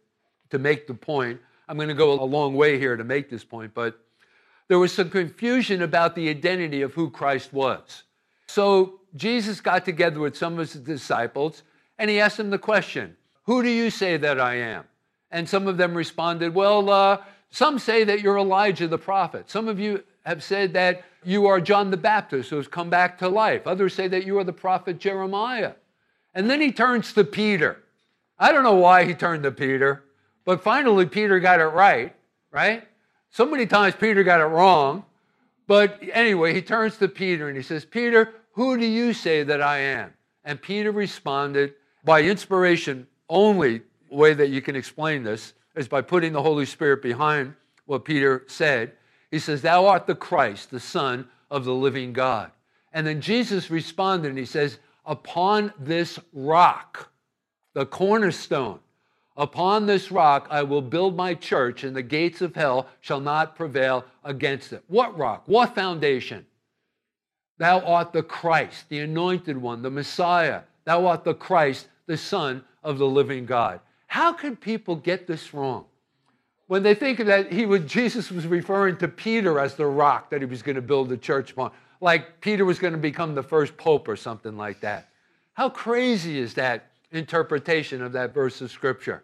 to 0.50 0.58
make 0.60 0.88
the 0.88 0.94
point 0.94 1.40
I'm 1.68 1.78
going 1.78 1.90
to 1.90 1.96
go 1.96 2.22
a 2.22 2.24
long 2.24 2.56
way 2.56 2.78
here 2.78 2.96
to 2.96 3.04
make 3.04 3.30
this 3.30 3.44
point, 3.44 3.74
but 3.74 4.00
there 4.68 4.80
was 4.80 4.92
some 4.92 5.10
confusion 5.10 5.82
about 5.82 6.16
the 6.16 6.30
identity 6.30 6.82
of 6.82 6.94
who 6.94 7.10
Christ 7.10 7.54
was. 7.54 8.04
So 8.48 9.00
Jesus 9.16 9.62
got 9.62 9.86
together 9.86 10.20
with 10.20 10.38
some 10.38 10.54
of 10.54 10.60
his 10.60 10.74
disciples 10.74 11.64
and 11.98 12.10
he 12.10 12.20
asked 12.20 12.38
them 12.38 12.50
the 12.50 12.60
question 12.60 13.16
Who 13.46 13.64
do 13.64 13.70
you 13.70 13.90
say 13.90 14.18
that 14.18 14.40
I 14.40 14.56
am? 14.56 14.86
And 15.32 15.48
some 15.48 15.68
of 15.68 15.78
them 15.78 15.96
responded, 15.96 16.54
Well, 16.54 16.90
uh, 16.90 17.18
some 17.50 17.80
say 17.80 18.04
that 18.04 18.22
you're 18.22 18.38
Elijah 18.38 18.88
the 18.88 18.98
prophet. 18.98 19.50
Some 19.50 19.68
of 19.68 19.80
you 19.80 20.04
have 20.26 20.44
said 20.44 20.74
that 20.74 21.04
you 21.24 21.46
are 21.48 21.62
John 21.62 21.92
the 21.92 21.98
Baptist 21.98 22.50
who 22.50 22.58
has 22.58 22.68
come 22.68 22.90
back 22.90 23.18
to 23.20 23.30
life. 23.30 23.66
Others 23.66 23.94
say 23.94 24.08
that 24.08 24.26
you 24.26 24.38
are 24.40 24.44
the 24.44 24.54
prophet 24.54 25.00
Jeremiah. 25.00 25.74
And 26.34 26.50
then 26.50 26.62
he 26.62 26.72
turns 26.72 27.14
to 27.14 27.24
Peter. 27.24 27.82
I 28.38 28.52
don't 28.52 28.64
know 28.64 28.76
why 28.76 29.06
he 29.06 29.14
turned 29.14 29.44
to 29.44 29.52
Peter, 29.52 30.04
but 30.44 30.64
finally 30.64 31.06
Peter 31.06 31.40
got 31.40 31.62
it 31.62 31.66
right, 31.66 32.16
right? 32.52 32.88
So 33.30 33.46
many 33.46 33.66
times 33.66 33.96
Peter 33.96 34.24
got 34.24 34.42
it 34.42 34.46
wrong. 34.46 35.06
But 35.68 36.00
anyway, 36.14 36.54
he 36.54 36.62
turns 36.62 36.98
to 36.98 37.08
Peter 37.08 37.48
and 37.48 37.58
he 37.58 37.64
says, 37.64 37.86
Peter, 37.86 38.34
who 38.52 38.78
do 38.78 38.86
you 38.86 39.14
say 39.14 39.44
that 39.44 39.62
I 39.62 39.80
am? 39.80 40.14
And 40.44 40.62
Peter 40.62 40.92
responded 40.92 41.74
by 42.04 42.22
inspiration 42.22 43.08
only 43.30 43.82
way 44.10 44.34
that 44.34 44.50
you 44.50 44.62
can 44.62 44.76
explain 44.76 45.24
this 45.24 45.54
is 45.76 45.88
by 45.88 46.02
putting 46.02 46.34
the 46.34 46.42
Holy 46.42 46.66
Spirit 46.66 47.02
behind 47.02 47.54
what 47.86 48.06
Peter 48.06 48.44
said. 48.48 48.94
He 49.32 49.40
says, 49.40 49.62
Thou 49.62 49.86
art 49.86 50.08
the 50.08 50.16
Christ, 50.16 50.72
the 50.72 50.80
Son 50.80 51.28
of 51.52 51.66
the 51.66 51.74
living 51.74 52.14
God. 52.14 52.52
And 52.94 53.06
then 53.06 53.22
Jesus 53.22 53.70
responded 53.70 54.30
and 54.30 54.38
he 54.38 54.46
says, 54.46 54.80
Upon 55.06 55.74
this 55.78 56.20
rock, 56.34 57.12
the 57.74 57.86
cornerstone, 57.86 58.80
upon 59.38 59.86
this 59.86 60.12
rock 60.12 60.48
I 60.50 60.64
will 60.64 60.82
build 60.82 61.16
my 61.16 61.36
church, 61.36 61.84
and 61.84 61.96
the 61.96 62.02
gates 62.02 62.42
of 62.42 62.56
hell 62.56 62.88
shall 63.02 63.20
not 63.20 63.56
prevail 63.56 64.06
against 64.24 64.74
it. 64.74 64.84
What 64.88 65.18
rock? 65.18 65.44
What 65.46 65.76
foundation? 65.76 66.46
Thou 67.58 67.82
art 67.82 68.14
the 68.14 68.24
Christ, 68.24 68.90
the 68.90 69.00
anointed 69.00 69.58
one, 69.58 69.82
the 69.82 69.92
Messiah. 69.92 70.62
Thou 70.86 71.06
art 71.06 71.24
the 71.24 71.34
Christ, 71.34 71.88
the 72.08 72.18
Son 72.18 72.64
of 72.86 73.00
the 73.00 73.08
living 73.08 73.46
God. 73.46 73.82
How 74.08 74.32
can 74.32 74.56
people 74.56 74.96
get 74.96 75.28
this 75.28 75.54
wrong? 75.54 75.86
When 76.68 76.84
they 76.84 76.96
think 76.96 77.20
that 77.20 77.52
he 77.52 77.66
Jesus 77.80 78.32
was 78.32 78.48
referring 78.48 78.98
to 78.98 79.08
Peter 79.08 79.60
as 79.60 79.76
the 79.76 79.86
rock 79.86 80.30
that 80.30 80.40
he 80.40 80.46
was 80.46 80.62
going 80.62 80.78
to 80.78 80.82
build 80.82 81.10
the 81.10 81.18
church 81.18 81.52
upon, 81.52 81.72
like 82.00 82.40
Peter 82.40 82.64
was 82.64 82.80
going 82.80 82.94
to 82.94 83.00
become 83.00 83.36
the 83.36 83.44
first 83.44 83.76
pope 83.76 84.08
or 84.08 84.16
something 84.16 84.56
like 84.56 84.80
that. 84.82 85.10
How 85.54 85.70
crazy 85.70 86.40
is 86.40 86.54
that 86.54 86.92
interpretation 87.12 88.02
of 88.02 88.14
that 88.14 88.34
verse 88.34 88.62
of 88.62 88.72
scripture? 88.72 89.24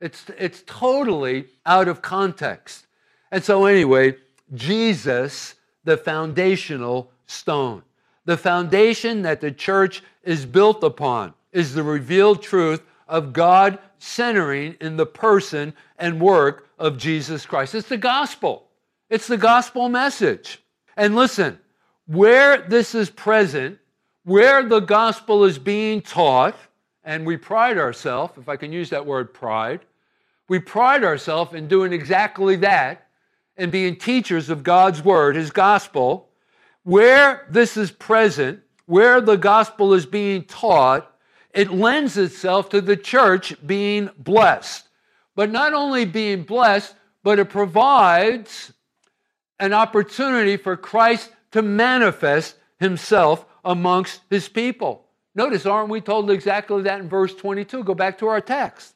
It's, 0.00 0.26
it's 0.38 0.62
totally 0.66 1.46
out 1.64 1.88
of 1.88 2.02
context. 2.02 2.86
And 3.30 3.42
so, 3.42 3.66
anyway, 3.66 4.16
Jesus, 4.54 5.54
the 5.84 5.96
foundational 5.96 7.10
stone, 7.26 7.82
the 8.24 8.36
foundation 8.36 9.22
that 9.22 9.40
the 9.40 9.50
church 9.50 10.02
is 10.22 10.46
built 10.46 10.84
upon, 10.84 11.34
is 11.52 11.74
the 11.74 11.82
revealed 11.82 12.42
truth 12.42 12.82
of 13.06 13.32
God 13.32 13.78
centering 13.98 14.76
in 14.80 14.96
the 14.96 15.06
person 15.06 15.74
and 15.98 16.20
work 16.20 16.68
of 16.78 16.98
Jesus 16.98 17.46
Christ. 17.46 17.74
It's 17.74 17.88
the 17.88 17.96
gospel, 17.96 18.68
it's 19.08 19.26
the 19.26 19.36
gospel 19.36 19.88
message. 19.88 20.62
And 20.96 21.14
listen, 21.14 21.58
where 22.06 22.58
this 22.58 22.94
is 22.94 23.10
present, 23.10 23.78
where 24.24 24.62
the 24.62 24.80
gospel 24.80 25.44
is 25.44 25.58
being 25.58 26.00
taught, 26.00 26.56
and 27.04 27.24
we 27.24 27.36
pride 27.36 27.78
ourselves, 27.78 28.36
if 28.36 28.48
I 28.48 28.56
can 28.56 28.72
use 28.72 28.90
that 28.90 29.06
word 29.06 29.32
pride, 29.32 29.80
we 30.48 30.58
pride 30.58 31.04
ourselves 31.04 31.54
in 31.54 31.68
doing 31.68 31.92
exactly 31.92 32.56
that 32.56 33.08
and 33.56 33.72
being 33.72 33.96
teachers 33.96 34.50
of 34.50 34.62
God's 34.62 35.02
word, 35.02 35.36
his 35.36 35.50
gospel. 35.50 36.28
Where 36.84 37.46
this 37.50 37.76
is 37.76 37.90
present, 37.90 38.60
where 38.86 39.20
the 39.20 39.36
gospel 39.36 39.94
is 39.94 40.06
being 40.06 40.44
taught, 40.44 41.15
it 41.56 41.70
lends 41.72 42.18
itself 42.18 42.68
to 42.68 42.82
the 42.82 42.96
church 42.96 43.54
being 43.66 44.10
blessed. 44.18 44.86
But 45.34 45.50
not 45.50 45.72
only 45.72 46.04
being 46.04 46.42
blessed, 46.42 46.94
but 47.22 47.38
it 47.38 47.46
provides 47.46 48.72
an 49.58 49.72
opportunity 49.72 50.58
for 50.58 50.76
Christ 50.76 51.32
to 51.52 51.62
manifest 51.62 52.56
himself 52.78 53.46
amongst 53.64 54.20
his 54.28 54.48
people. 54.48 55.06
Notice, 55.34 55.64
aren't 55.64 55.88
we 55.88 56.02
told 56.02 56.30
exactly 56.30 56.82
that 56.82 57.00
in 57.00 57.08
verse 57.08 57.34
22? 57.34 57.84
Go 57.84 57.94
back 57.94 58.18
to 58.18 58.28
our 58.28 58.40
text. 58.40 58.94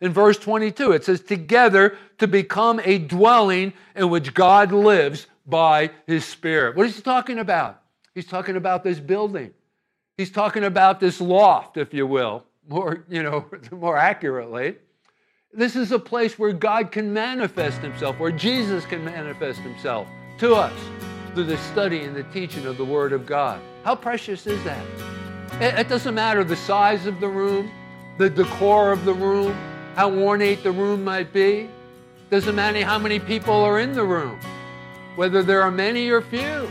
In 0.00 0.12
verse 0.12 0.38
22, 0.38 0.92
it 0.92 1.04
says, 1.04 1.20
Together 1.20 1.96
to 2.18 2.28
become 2.28 2.80
a 2.84 2.98
dwelling 2.98 3.72
in 3.96 4.10
which 4.10 4.32
God 4.32 4.70
lives 4.70 5.26
by 5.44 5.90
his 6.06 6.24
Spirit. 6.24 6.76
What 6.76 6.86
is 6.86 6.96
he 6.96 7.02
talking 7.02 7.38
about? 7.38 7.82
He's 8.14 8.26
talking 8.26 8.56
about 8.56 8.84
this 8.84 9.00
building. 9.00 9.52
He's 10.16 10.30
talking 10.30 10.64
about 10.64 10.98
this 10.98 11.20
loft, 11.20 11.76
if 11.76 11.92
you 11.92 12.06
will, 12.06 12.44
more, 12.68 13.04
you 13.08 13.22
know, 13.22 13.44
more 13.70 13.98
accurately. 13.98 14.76
This 15.52 15.76
is 15.76 15.92
a 15.92 15.98
place 15.98 16.38
where 16.38 16.52
God 16.52 16.90
can 16.90 17.12
manifest 17.12 17.80
himself, 17.80 18.18
where 18.18 18.32
Jesus 18.32 18.86
can 18.86 19.04
manifest 19.04 19.60
himself 19.60 20.08
to 20.38 20.54
us 20.54 20.72
through 21.34 21.44
the 21.44 21.58
study 21.58 22.00
and 22.00 22.16
the 22.16 22.22
teaching 22.24 22.64
of 22.64 22.78
the 22.78 22.84
Word 22.84 23.12
of 23.12 23.26
God. 23.26 23.60
How 23.84 23.94
precious 23.94 24.46
is 24.46 24.62
that? 24.64 24.84
It 25.60 25.88
doesn't 25.88 26.14
matter 26.14 26.44
the 26.44 26.56
size 26.56 27.06
of 27.06 27.20
the 27.20 27.28
room, 27.28 27.70
the 28.18 28.28
decor 28.28 28.92
of 28.92 29.04
the 29.04 29.14
room, 29.14 29.54
how 29.96 30.12
ornate 30.12 30.62
the 30.62 30.72
room 30.72 31.04
might 31.04 31.32
be. 31.32 31.68
Doesn't 32.30 32.54
matter 32.54 32.82
how 32.84 32.98
many 32.98 33.18
people 33.18 33.54
are 33.54 33.80
in 33.80 33.92
the 33.92 34.04
room, 34.04 34.40
whether 35.14 35.42
there 35.42 35.62
are 35.62 35.70
many 35.70 36.08
or 36.10 36.20
few 36.22 36.68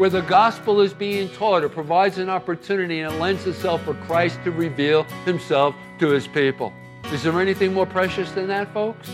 where 0.00 0.08
the 0.08 0.22
gospel 0.22 0.80
is 0.80 0.94
being 0.94 1.28
taught, 1.28 1.62
it 1.62 1.68
provides 1.72 2.16
an 2.16 2.30
opportunity 2.30 3.00
and 3.00 3.14
it 3.14 3.18
lends 3.18 3.46
itself 3.46 3.82
for 3.82 3.92
Christ 3.92 4.38
to 4.44 4.50
reveal 4.50 5.02
himself 5.26 5.74
to 5.98 6.08
his 6.08 6.26
people. 6.26 6.72
Is 7.12 7.22
there 7.22 7.38
anything 7.38 7.74
more 7.74 7.84
precious 7.84 8.32
than 8.32 8.46
that, 8.46 8.72
folks? 8.72 9.10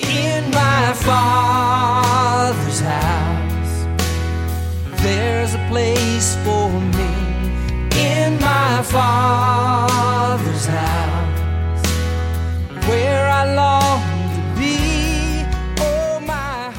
In 0.00 0.50
my 0.50 0.92
Father's 0.94 2.80
house, 2.80 3.86
there's 5.00 5.54
a 5.54 5.64
place 5.68 6.34
for 6.44 6.68
me. 6.98 7.14
In 8.00 8.34
my 8.40 8.82
Father's 8.82 10.66
house, 10.66 11.86
where 12.88 13.30
I 13.30 13.54
long 13.54 14.07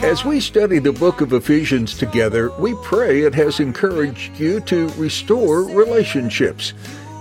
as 0.01 0.23
we 0.23 0.39
study 0.39 0.79
the 0.79 0.93
book 0.93 1.19
of 1.19 1.33
Ephesians 1.33 1.97
together, 1.97 2.51
we 2.57 2.73
pray 2.83 3.21
it 3.21 3.35
has 3.35 3.59
encouraged 3.59 4.39
you 4.39 4.62
to 4.62 4.88
restore 4.91 5.63
relationships. 5.63 6.73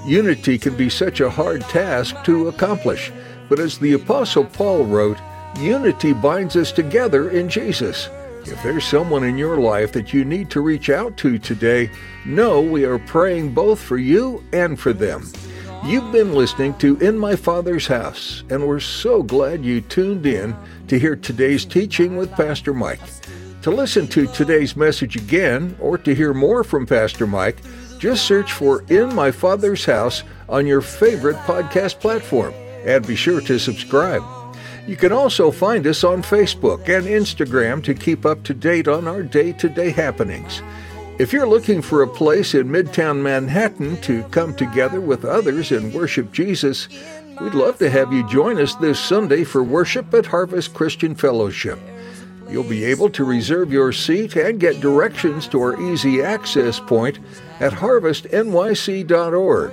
Unity 0.07 0.59
can 0.59 0.77
be 0.77 0.89
such 0.89 1.21
a 1.21 1.29
hard 1.29 1.61
task 1.63 2.15
to 2.25 2.47
accomplish, 2.47 3.11
but 3.49 3.59
as 3.59 3.79
the 3.79 3.95
Apostle 3.95 4.45
Paul 4.45 4.85
wrote, 4.85 5.19
unity 5.59 6.13
binds 6.13 6.55
us 6.55 6.71
together 6.71 7.31
in 7.31 7.49
Jesus. 7.49 8.09
If 8.45 8.63
there's 8.63 8.85
someone 8.85 9.25
in 9.25 9.37
your 9.37 9.59
life 9.59 9.91
that 9.93 10.15
you 10.15 10.25
need 10.25 10.49
to 10.51 10.61
reach 10.61 10.89
out 10.89 11.17
to 11.19 11.39
today, 11.39 11.91
know 12.25 12.61
we 12.61 12.85
are 12.85 13.01
praying 13.01 13.55
both 13.55 13.81
for 13.81 13.99
you 13.99 14.45
and 14.53 14.79
for 14.79 14.93
them. 14.93 15.31
You've 15.85 16.13
been 16.13 16.35
listening 16.35 16.75
to 16.79 16.97
In 16.99 17.17
My 17.17 17.35
Father's 17.35 17.87
House, 17.87 18.43
and 18.51 18.67
we're 18.67 18.81
so 18.81 19.23
glad 19.23 19.65
you 19.65 19.81
tuned 19.81 20.27
in 20.27 20.55
to 20.89 20.99
hear 20.99 21.17
today's 21.17 21.65
teaching 21.65 22.17
with 22.17 22.33
Pastor 22.33 22.75
Mike. 22.75 23.01
To 23.63 23.71
listen 23.71 24.07
to 24.09 24.27
today's 24.27 24.77
message 24.77 25.17
again 25.17 25.77
or 25.81 25.97
to 25.99 26.15
hear 26.15 26.35
more 26.35 26.63
from 26.65 26.85
Pastor 26.85 27.27
Mike, 27.27 27.59
just 27.99 28.27
search 28.27 28.53
for 28.53 28.85
In 28.89 29.15
My 29.15 29.31
Father's 29.31 29.85
House 29.85 30.25
on 30.49 30.67
your 30.67 30.81
favorite 30.81 31.37
podcast 31.39 32.01
platform 32.01 32.53
and 32.85 33.07
be 33.07 33.17
sure 33.17 33.41
to 33.41 33.59
subscribe. 33.59 34.23
You 34.87 34.97
can 34.97 35.13
also 35.13 35.51
find 35.51 35.87
us 35.87 36.03
on 36.03 36.23
Facebook 36.23 36.89
and 36.89 37.07
Instagram 37.07 37.85
to 37.85 37.95
keep 37.95 38.27
up 38.27 38.43
to 38.45 38.55
date 38.55 38.89
on 38.89 39.07
our 39.07 39.23
day 39.23 39.53
to 39.53 39.69
day 39.69 39.91
happenings. 39.91 40.61
If 41.19 41.33
you're 41.33 41.49
looking 41.49 41.83
for 41.83 42.03
a 42.03 42.09
place 42.09 42.55
in 42.55 42.69
Midtown 42.69 43.23
Manhattan 43.23 44.01
to 44.03 44.23
come 44.25 44.55
together 44.55 45.01
with 45.01 45.25
others 45.25 45.73
and 45.73 45.93
worship 45.93 46.33
Jesus, 46.33 46.89
We'd 47.41 47.55
love 47.55 47.79
to 47.79 47.89
have 47.89 48.13
you 48.13 48.27
join 48.27 48.59
us 48.59 48.75
this 48.75 48.99
Sunday 48.99 49.45
for 49.45 49.63
worship 49.63 50.13
at 50.13 50.27
Harvest 50.27 50.75
Christian 50.75 51.15
Fellowship. 51.15 51.79
You'll 52.51 52.65
be 52.65 52.85
able 52.85 53.11
to 53.11 53.23
reserve 53.23 53.73
your 53.73 53.93
seat 53.93 54.35
and 54.35 54.59
get 54.59 54.81
directions 54.81 55.47
to 55.49 55.63
our 55.63 55.81
easy 55.81 56.21
access 56.21 56.81
point 56.81 57.21
at 57.61 57.73
harvestnyc.org. 57.73 59.73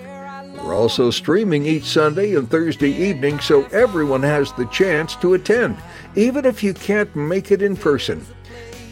We're 0.64 0.76
also 0.76 1.10
streaming 1.10 1.66
each 1.66 1.86
Sunday 1.86 2.36
and 2.36 2.48
Thursday 2.48 2.92
evening 2.92 3.40
so 3.40 3.64
everyone 3.66 4.22
has 4.22 4.54
the 4.54 4.68
chance 4.68 5.16
to 5.18 5.34
attend, 5.34 5.76
even 6.16 6.46
if 6.46 6.62
you 6.62 6.76
can't 6.76 7.16
make 7.16 7.52
it 7.52 7.64
in 7.64 7.76
person. 7.76 8.24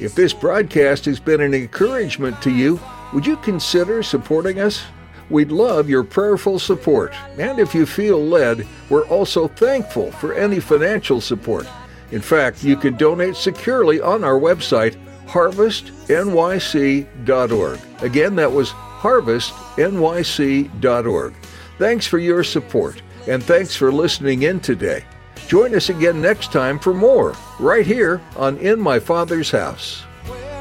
If 0.04 0.14
this 0.16 0.34
broadcast 0.34 1.06
has 1.06 1.22
been 1.22 1.40
an 1.40 1.54
encouragement 1.54 2.42
to 2.42 2.52
you, 2.52 2.78
would 3.14 3.26
you 3.26 3.38
consider 3.38 4.04
supporting 4.04 4.60
us? 4.60 4.84
We'd 5.30 5.50
love 5.50 5.90
your 5.90 6.04
prayerful 6.04 6.60
support, 6.60 7.14
and 7.40 7.58
if 7.58 7.74
you 7.74 7.86
feel 7.86 8.22
led, 8.22 8.68
we're 8.90 9.08
also 9.08 9.48
thankful 9.48 10.12
for 10.12 10.34
any 10.34 10.60
financial 10.60 11.22
support. 11.22 11.66
In 12.12 12.20
fact, 12.20 12.66
you 12.66 12.76
can 12.76 12.98
donate 12.98 13.38
securely 13.38 14.02
on 14.02 14.26
our 14.26 14.38
website, 14.38 14.98
harvestnyc.org. 15.26 17.80
Again, 18.02 18.36
that 18.36 18.52
was 18.52 18.72
harvestnyc.org. 18.72 21.34
Thanks 21.80 22.06
for 22.06 22.20
your 22.20 22.44
support, 22.44 23.02
and 23.26 23.42
thanks 23.42 23.74
for 23.74 23.90
listening 23.90 24.42
in 24.42 24.60
today. 24.60 25.06
Join 25.48 25.76
us 25.76 25.90
again 25.90 26.22
next 26.22 26.52
time 26.52 26.80
for 26.80 26.94
more, 26.94 27.36
right 27.60 27.86
here 27.86 28.22
on 28.36 28.58
In 28.58 28.80
My 28.80 29.00
Father's 29.00 29.52
House. 29.52 30.02
Where 30.26 30.54